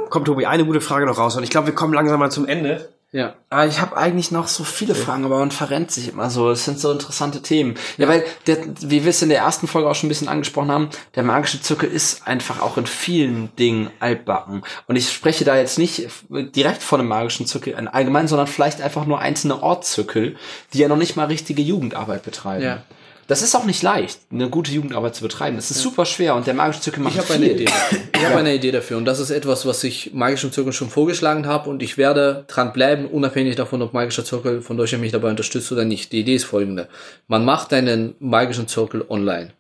[0.10, 1.38] Komm, Tobi, eine gute Frage noch raus.
[1.38, 2.90] Und ich glaube, wir kommen langsam mal zum Ende.
[3.12, 3.34] Ja.
[3.50, 6.52] Ah, ich habe eigentlich noch so viele Fragen, aber man verrennt sich immer so.
[6.52, 7.74] Es sind so interessante Themen.
[7.98, 10.70] Ja, weil, der, wie wir es in der ersten Folge auch schon ein bisschen angesprochen
[10.70, 14.64] haben, der magische Zirkel ist einfach auch in vielen Dingen altbacken.
[14.86, 18.80] Und ich spreche da jetzt nicht direkt von einem magischen Zirkel in allgemein, sondern vielleicht
[18.80, 20.36] einfach nur einzelne Ortszirkel,
[20.74, 22.64] die ja noch nicht mal richtige Jugendarbeit betreiben.
[22.64, 22.84] Ja.
[23.30, 25.56] Das ist auch nicht leicht, eine gute Jugendarbeit zu betreiben.
[25.56, 27.36] Das ist super schwer und der magische Zirkel macht Ich habe viel.
[27.36, 27.66] eine Idee.
[27.66, 28.00] Dafür.
[28.16, 31.46] Ich habe eine Idee dafür und das ist etwas, was ich magischen Zirkel schon vorgeschlagen
[31.46, 35.30] habe und ich werde dran bleiben, unabhängig davon, ob magischer Zirkel von Deutschland mich dabei
[35.30, 36.12] unterstützt oder nicht.
[36.12, 36.88] Die Idee ist folgende:
[37.28, 39.52] Man macht einen magischen Zirkel online.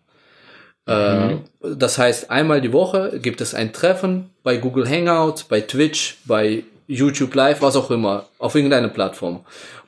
[0.88, 6.17] Äh, das heißt, einmal die Woche gibt es ein Treffen bei Google Hangouts, bei Twitch,
[6.26, 9.41] bei YouTube Live, was auch immer, auf irgendeiner Plattform.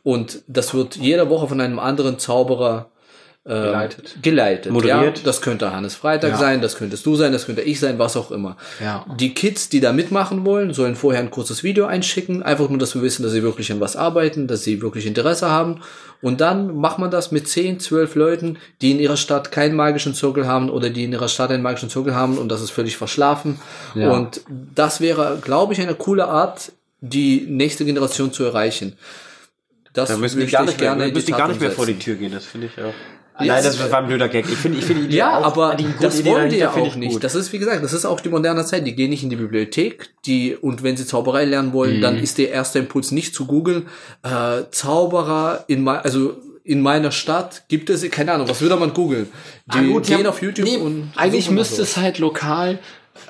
[0.03, 2.91] Und das wird jede Woche von einem anderen Zauberer
[3.43, 4.15] ähm, Geleitet.
[4.21, 4.71] geleitet.
[4.71, 5.17] Moderiert.
[5.17, 6.37] Ja, das könnte Hannes Freitag Ja.
[6.37, 8.55] sein, das könntest du sein, das könnte ich sein, was auch immer.
[8.79, 9.03] Ja.
[9.19, 12.93] Die Kids, die da mitmachen wollen, sollen vorher ein kurzes Video einschicken, einfach nur, dass
[12.93, 15.81] wir wissen, dass sie wirklich an was arbeiten, dass sie wirklich Interesse haben.
[16.21, 20.13] Und dann macht man das mit 10, 12 Leuten, die in ihrer Stadt keinen magischen
[20.13, 22.95] Zirkel haben oder die in ihrer Stadt einen magischen Zirkel haben und das ist völlig
[22.95, 23.59] verschlafen.
[23.95, 24.11] Ja.
[24.11, 24.41] Und
[24.75, 28.97] das wäre, glaube ich, eine coole Art, die nächste Generation zu erreichen.
[29.93, 31.97] Das Da müssen die gar ich nicht mehr, die die gar nicht mehr vor die.
[31.97, 32.93] Tür gehen, das finde ich auch.
[33.39, 34.45] Ja, Nein, das war ein blöder Gag.
[34.49, 36.71] Ich finde, ich finde die Idee Ja, auch, aber die das Grundidee wollen die ja
[36.71, 37.13] auch ich nicht.
[37.13, 37.23] gut.
[37.23, 38.85] Das ist, wie gesagt, das ist auch die moderne Zeit.
[38.85, 42.37] Die gehen nicht in die Bibliothek, die, und wenn sie Zauberei lernen wollen, dann ist
[42.37, 43.87] der erste Impuls nicht zu googeln,
[44.23, 49.27] äh, Zauberer in, also, in meiner Stadt gibt es, keine Ahnung, was würde man googeln?
[49.73, 52.79] Die Ah, gut, gehen ja, auf YouTube nee, und eigentlich müsste es halt lokal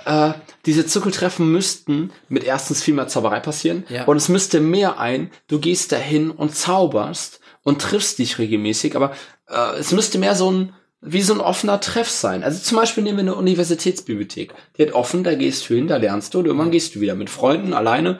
[0.05, 0.31] äh,
[0.65, 4.05] diese Zirkeltreffen müssten mit erstens viel mehr Zauberei passieren Ja.
[4.05, 9.11] und es müsste mehr ein, du gehst dahin und zauberst und triffst dich regelmäßig, aber
[9.49, 12.43] äh, es müsste mehr so ein wie so ein offener Treff sein.
[12.43, 14.53] Also zum Beispiel nehmen wir eine Universitätsbibliothek.
[14.77, 17.15] Die hat offen, da gehst du hin, da lernst du und irgendwann gehst du wieder
[17.15, 18.19] mit Freunden alleine.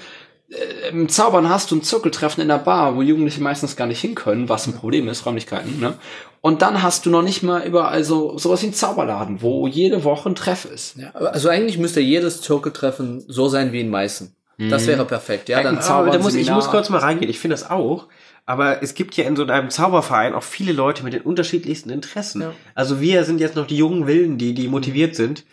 [0.50, 4.02] Äh, Im Zaubern hast du ein Zirkeltreffen in der Bar, wo Jugendliche meistens gar nicht
[4.02, 5.80] hin können, was ein Problem ist, Räumlichkeiten.
[5.80, 5.94] Ne?
[6.42, 10.04] Und dann hast du noch nicht mal überall so sowas wie ein Zauberladen, wo jede
[10.04, 10.96] Woche ein Treff ist.
[10.98, 14.36] Ja, also eigentlich müsste jedes Zirkeltreffen so sein wie in Meißen.
[14.70, 15.50] Das wäre perfekt.
[15.50, 17.32] Ja, dann, Zauber- aber da muss, ich muss kurz mal reingehen.
[17.32, 18.08] Ich finde das auch.
[18.46, 22.42] Aber es gibt ja in so einem Zauberverein auch viele Leute mit den unterschiedlichsten Interessen.
[22.42, 22.54] Ja.
[22.76, 25.46] Also wir sind jetzt noch die jungen Wilden, die, die motiviert sind.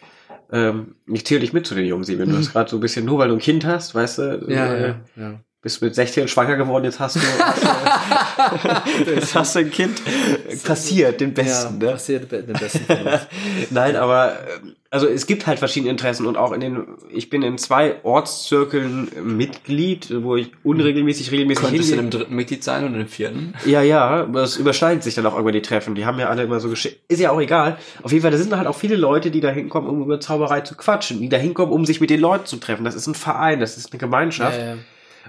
[0.51, 2.29] Ähm, ich zähle dich mit zu den jungen Sieben.
[2.29, 4.75] Du hast gerade so ein bisschen, nur weil du ein Kind hast, weißt du, ja,
[4.75, 5.41] äh, ja, ja.
[5.61, 7.21] Bist mit 16 schwanger geworden, jetzt hast du,
[9.05, 10.01] du, jetzt hast du ein Kind.
[10.65, 11.93] Passiert, den besten, ja, ne?
[11.93, 12.85] passiert den besten.
[13.71, 17.43] Nein, aber ähm, also es gibt halt verschiedene Interessen und auch in den, ich bin
[17.43, 21.99] in zwei Ortszirkeln Mitglied, wo ich unregelmäßig, regelmäßig Könntest du in hingehe.
[21.99, 23.55] einem dritten Mitglied sein und im vierten?
[23.67, 25.97] Ja, ja, es überschneidet sich dann auch irgendwann die Treffen.
[25.97, 27.01] Die haben ja alle immer so geschickt.
[27.09, 27.79] Ist ja auch egal.
[28.03, 30.61] Auf jeden Fall, da sind halt auch viele Leute, die da hinkommen, um über Zauberei
[30.61, 32.85] zu quatschen, die da hinkommen, um sich mit den Leuten zu treffen.
[32.85, 34.59] Das ist ein Verein, das ist eine Gemeinschaft.
[34.59, 34.77] Ja, ja.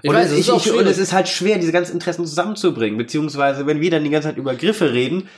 [0.02, 2.26] Ich Und, weiß, es, es ich, ich, und es ist halt schwer, diese ganzen Interessen
[2.26, 2.96] zusammenzubringen.
[2.98, 5.28] Beziehungsweise, wenn wir dann die ganze Zeit über Griffe reden,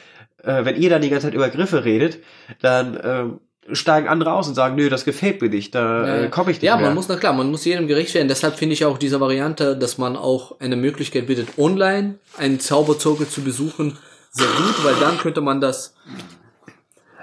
[0.42, 2.18] äh, wenn ihr dann die ganze Zeit über Griffe redet,
[2.60, 3.40] dann ähm,
[3.72, 6.64] steigen andere aus und sagen, nö, das gefällt mir nicht, da äh, komme ich nicht
[6.64, 6.86] Ja, mehr.
[6.86, 8.28] man muss, na klar, man muss jedem gerecht werden.
[8.28, 13.28] Deshalb finde ich auch diese Variante, dass man auch eine Möglichkeit bietet, online einen Zauberzirkel
[13.28, 13.96] zu besuchen,
[14.32, 15.94] sehr gut, weil dann könnte man das.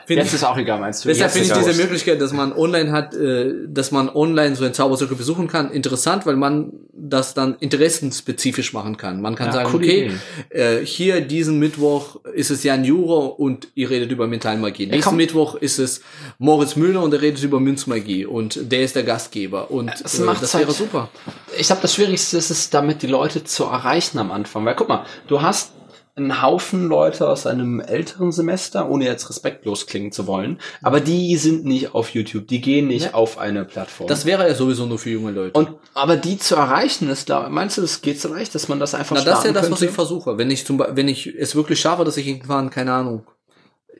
[0.09, 1.09] Finde Jetzt ist auch egal, meinst du?
[1.09, 1.79] Deshalb finde ich diese.
[1.83, 6.25] Möglichkeit, dass man online hat, äh, dass man online so einen Zauberzirkel besuchen kann, interessant,
[6.25, 9.21] weil man das dann interessenspezifisch machen kann.
[9.21, 10.11] Man kann Ja, sagen, coole okay,
[10.49, 14.87] äh, hier diesen Mittwoch ist es Jan Juro und ihr redet über Mentalmagie.
[14.87, 15.17] Nächsten komm.
[15.17, 16.01] Mittwoch ist es
[16.39, 20.19] Moritz Müller und er redet über Münzmagie und der ist der Gastgeber und äh, das
[20.55, 21.09] halt- wäre super.
[21.55, 24.65] Ich glaube, das Schwierigste ist es, damit die Leute zu erreichen am Anfang.
[24.65, 25.73] Weil guck mal, du hast
[26.15, 31.37] einen Haufen Leute aus einem älteren Semester, ohne jetzt respektlos klingen zu wollen, aber die
[31.37, 33.13] sind nicht auf YouTube, die gehen nicht Ja.
[33.13, 34.07] auf eine Plattform.
[34.07, 35.57] Das wäre ja sowieso nur für junge Leute.
[35.57, 38.79] und aber die zu erreichen ist, glaub, meinst du, das geht so leicht, dass man
[38.79, 39.85] das einfach Na, das ist ja das, was könnte?
[39.85, 40.37] ich versuche.
[40.37, 43.23] Wenn ich zum Beispiel, wenn ich es wirklich schaffe, dass ich irgendwann, keine Ahnung,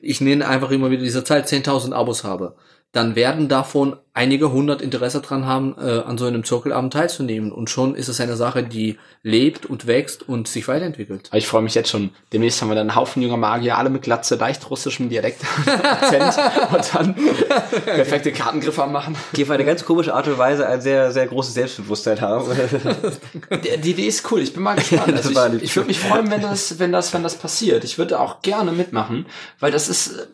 [0.02, 2.54] ich nenne einfach immer wieder diese Zahl 10.000 Abos habe,
[2.92, 7.52] dann werden davon einige hundert Interesse dran haben, äh, an so einem Zirkelabend teilzunehmen.
[7.52, 11.28] Und schon ist es eine Sache, die lebt und wächst und sich weiterentwickelt.
[11.28, 12.10] Aber Ich freue mich jetzt schon.
[12.32, 16.36] Demnächst haben wir dann einen Haufen junger Magier, alle mit Glatze, leicht russischem Dialekt, Akzent
[16.72, 17.14] und dann
[17.84, 19.14] perfekte Kartengriffe am machen.
[19.36, 22.46] die auf eine ganz komische Art und Weise ein sehr, sehr großes Selbstbewusstsein haben.
[23.64, 24.40] Die, die Idee ist cool.
[24.40, 25.14] Ich bin mal gespannt.
[25.16, 27.84] Also ich ich würde mich freuen, wenn das, wenn das, wenn das passiert.
[27.84, 29.26] Ich würde auch gerne mitmachen,
[29.60, 30.28] weil das ist,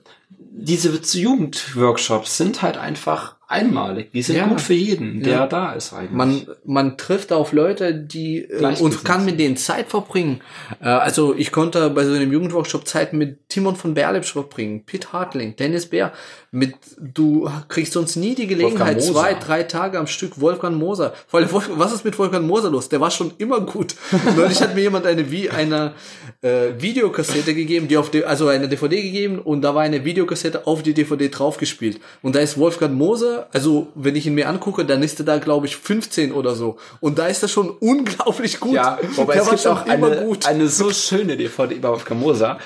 [0.59, 0.89] diese
[1.19, 4.11] Jugendworkshops sind halt einfach einmalig.
[4.13, 4.47] Die sind Ja.
[4.47, 5.47] gut für jeden, der Ja.
[5.47, 6.11] da ist eigentlich.
[6.13, 10.41] Man, man trifft auf Leute, die äh, und kann mit denen Zeit verbringen.
[10.81, 15.13] Äh, also ich konnte bei so einem Jugendworkshop Zeit mit Timon von Berlipsch verbringen, Pete
[15.13, 16.13] Hartling, Dennis Bär.
[16.57, 21.13] Mit du kriegst sonst nie die Gelegenheit, zwei, drei Tage am Stück Wolfgang Moser.
[21.27, 22.89] Vor allem, was ist mit Wolfgang Moser los?
[22.89, 23.95] Der war schon immer gut.
[24.37, 25.93] Neulich hat mir jemand eine wie eine
[26.41, 30.67] äh, Videokassette gegeben, die auf die, also eine DVD gegeben und da war eine Videokassette
[30.67, 32.01] auf die DVD draufgespielt.
[32.23, 35.37] Und da ist Wolfgang Moser, also wenn ich ihn mir angucke, dann ist er da
[35.37, 36.79] glaube ich 15 oder so.
[37.01, 38.77] Und da ist er schon unglaublich gut.
[38.77, 42.19] Ja, wobei Der es war gibt schon auch eine, eine so schöne DVD über Wolfgang
[42.19, 42.59] Moser.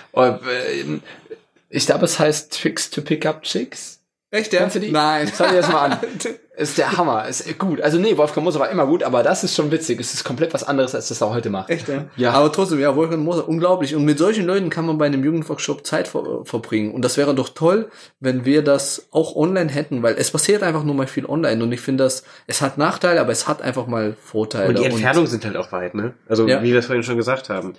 [1.70, 3.98] Äh, Ich glaube, es heißt Tricks to Pick Up Chicks.
[4.32, 4.60] Echt, ja?
[4.60, 4.92] Kennst du die?
[4.92, 5.30] Nein.
[5.36, 5.98] Schau dir das mal an.
[6.56, 7.26] Ist der Hammer.
[7.26, 7.80] Ist gut.
[7.80, 9.98] Also nee, Wolfgang Moser war immer gut, aber das ist schon witzig.
[9.98, 11.70] Es ist komplett was anderes, als das er heute macht.
[11.70, 12.04] Echt, ja?
[12.16, 12.32] Ja.
[12.32, 13.94] Aber trotzdem, ja, Wolfgang Moser, unglaublich.
[13.96, 16.92] Und mit solchen Leuten kann man bei einem Jugendworkshop Zeit ver verbringen.
[16.92, 17.88] Und das wäre doch toll,
[18.20, 21.62] wenn wir das auch online hätten, weil es passiert einfach nur mal viel online.
[21.64, 24.68] Und ich finde das, es hat Nachteile, aber es hat einfach mal Vorteile.
[24.68, 26.12] Und die Entfernungen sind halt auch weit, ne?
[26.28, 26.62] Also, Ja.
[26.62, 27.72] wie wir es vorhin schon gesagt haben.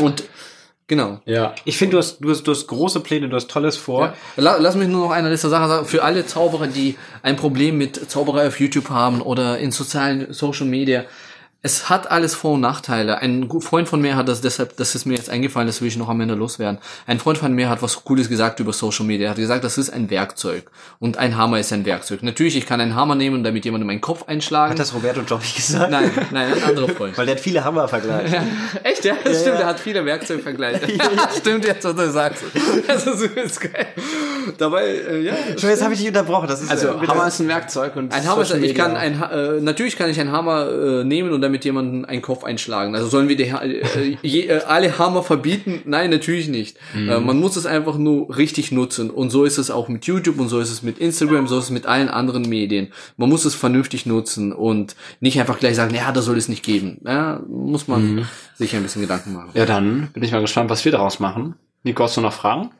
[0.00, 0.22] Und,
[0.88, 1.20] genau.
[1.24, 1.54] Ja.
[1.64, 4.06] Ich finde, du hast, du, hast, du hast große Pläne, du hast Tolles vor.
[4.06, 4.14] Ja.
[4.36, 5.86] La- Lass mich nur noch eine letzte Sache sagen.
[5.86, 10.66] Für alle Zauberer, die ein Problem mit Zauberei auf YouTube haben oder in sozialen Social
[10.66, 11.04] Media.
[11.60, 13.18] Es hat alles Vor- und Nachteile.
[13.18, 15.96] Ein Freund von mir hat das deshalb, das ist mir jetzt eingefallen, das will ich
[15.96, 16.78] noch am Ende loswerden.
[17.04, 19.26] Ein Freund von mir hat was Cooles gesagt über Social Media.
[19.26, 20.70] Er hat gesagt, das ist ein Werkzeug.
[21.00, 22.22] Und ein Hammer ist ein Werkzeug.
[22.22, 24.70] Natürlich, ich kann einen Hammer nehmen und damit jemandem meinen Kopf einschlagen.
[24.70, 25.90] Hat das Roberto Jobby gesagt?
[25.90, 27.18] nein, nein, ein anderer Freund.
[27.18, 28.40] Weil der hat viele Hammer-Vergleiche.
[28.84, 29.16] Echt, ja?
[29.24, 30.86] Das stimmt, er hat viele Werkzeugvergleiche.
[31.40, 32.44] stimmt jetzt, was du sagst.
[32.86, 33.86] Das ist übelst geil.
[34.58, 35.34] Dabei, äh, ja.
[35.58, 36.46] Schon, jetzt habe ich dich unterbrochen.
[36.46, 39.20] Das ist, Also äh, Hammer ist ein Werkzeug und Ein Hammer, ist- ich kann ein,
[39.20, 42.94] äh, natürlich kann ich einen Hammer äh, nehmen und damit jemanden einen Kopf einschlagen.
[42.94, 45.82] Also sollen wir die, äh, je, äh, alle Hammer verbieten?
[45.86, 46.76] Nein, natürlich nicht.
[46.94, 49.10] Äh, man muss es einfach nur richtig nutzen.
[49.10, 51.64] Und so ist es auch mit YouTube und so ist es mit Instagram, so ist
[51.64, 52.92] es mit allen anderen Medien.
[53.16, 56.62] Man muss es vernünftig nutzen und nicht einfach gleich sagen, ja, da soll es nicht
[56.62, 57.00] geben.
[57.04, 59.50] Ja, muss man sich ein bisschen Gedanken machen.
[59.54, 61.54] Ja, dann bin ich mal gespannt, was wir daraus machen.
[61.82, 62.70] Nico, hast du noch Fragen?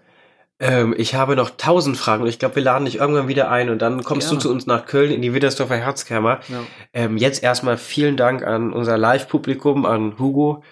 [0.60, 3.70] Ähm, ich habe noch tausend Fragen und ich glaube, wir laden dich irgendwann wieder ein
[3.70, 4.38] und dann kommst Gerne.
[4.38, 6.40] du zu uns nach Köln in die Widdersdorfer Herzkammer.
[6.48, 6.60] Ja.
[6.92, 10.62] Ähm, jetzt erstmal vielen Dank an unser Live-Publikum, an Hugo.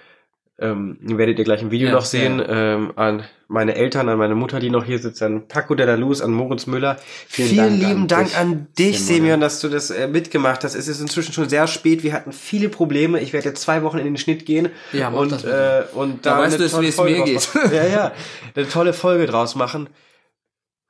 [0.58, 2.42] Ähm, werdet ihr gleich im Video Ja, noch sehen.
[2.48, 5.96] Ähm, an meine Eltern, an meine Mutter, die noch hier sitzt, an Paco de la
[5.96, 6.96] Luz, an Moritz Müller.
[7.28, 9.04] Vielen Vielen, Dank lieben an Dank dich, an dich.
[9.04, 10.74] Semyon, dass du das äh, mitgemacht hast.
[10.74, 12.02] Es ist inzwischen schon sehr spät.
[12.02, 13.20] Wir hatten viele Probleme.
[13.20, 14.70] Ich werde jetzt zwei Wochen in den Schnitt gehen.
[14.92, 17.24] Ja, mach und, das äh, und Da da weißt eine du wie es Folge mir
[17.24, 17.54] geht.
[17.54, 17.70] machen.
[17.74, 18.12] Ja, ja.
[18.54, 19.90] Eine tolle Folge draus machen.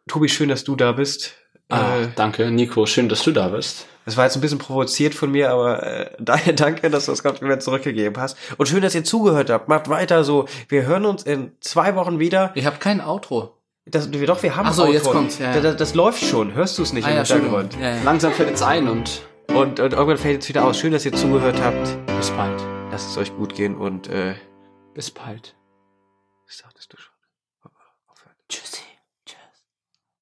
[0.08, 1.34] Tobi, schön, dass du da bist.
[1.68, 2.86] Ah, Äh, danke, Nico.
[2.86, 3.86] Schön, dass du da bist.
[4.06, 7.22] Das war jetzt ein bisschen provoziert von mir, aber äh, daher danke, dass du das
[7.22, 8.38] Kompliment zurückgegeben hast.
[8.56, 9.68] Und schön, dass ihr zugehört habt.
[9.68, 10.46] Macht weiter so.
[10.68, 12.52] Wir hören uns in zwei Wochen wieder.
[12.54, 13.52] Ich habe kein Outro.
[13.84, 14.94] Das, wir, doch, wir haben Ach so, Outro.
[14.94, 15.60] jetzt kommt's, ja, ja.
[15.60, 16.54] Das, das läuft schon.
[16.54, 17.76] Hörst du es nicht Ah im ja, Hintergrund?
[17.80, 18.02] Ja, ja.
[18.02, 20.78] Langsam fällt es ein und Und, und irgendwann fällt es wieder aus.
[20.78, 21.96] Schön, dass ihr zugehört habt.
[22.16, 22.60] bis bald.
[22.90, 24.34] Lasst es euch gut gehen und äh,
[24.94, 25.54] Bis bald.
[26.46, 27.15] was sagtest du schon?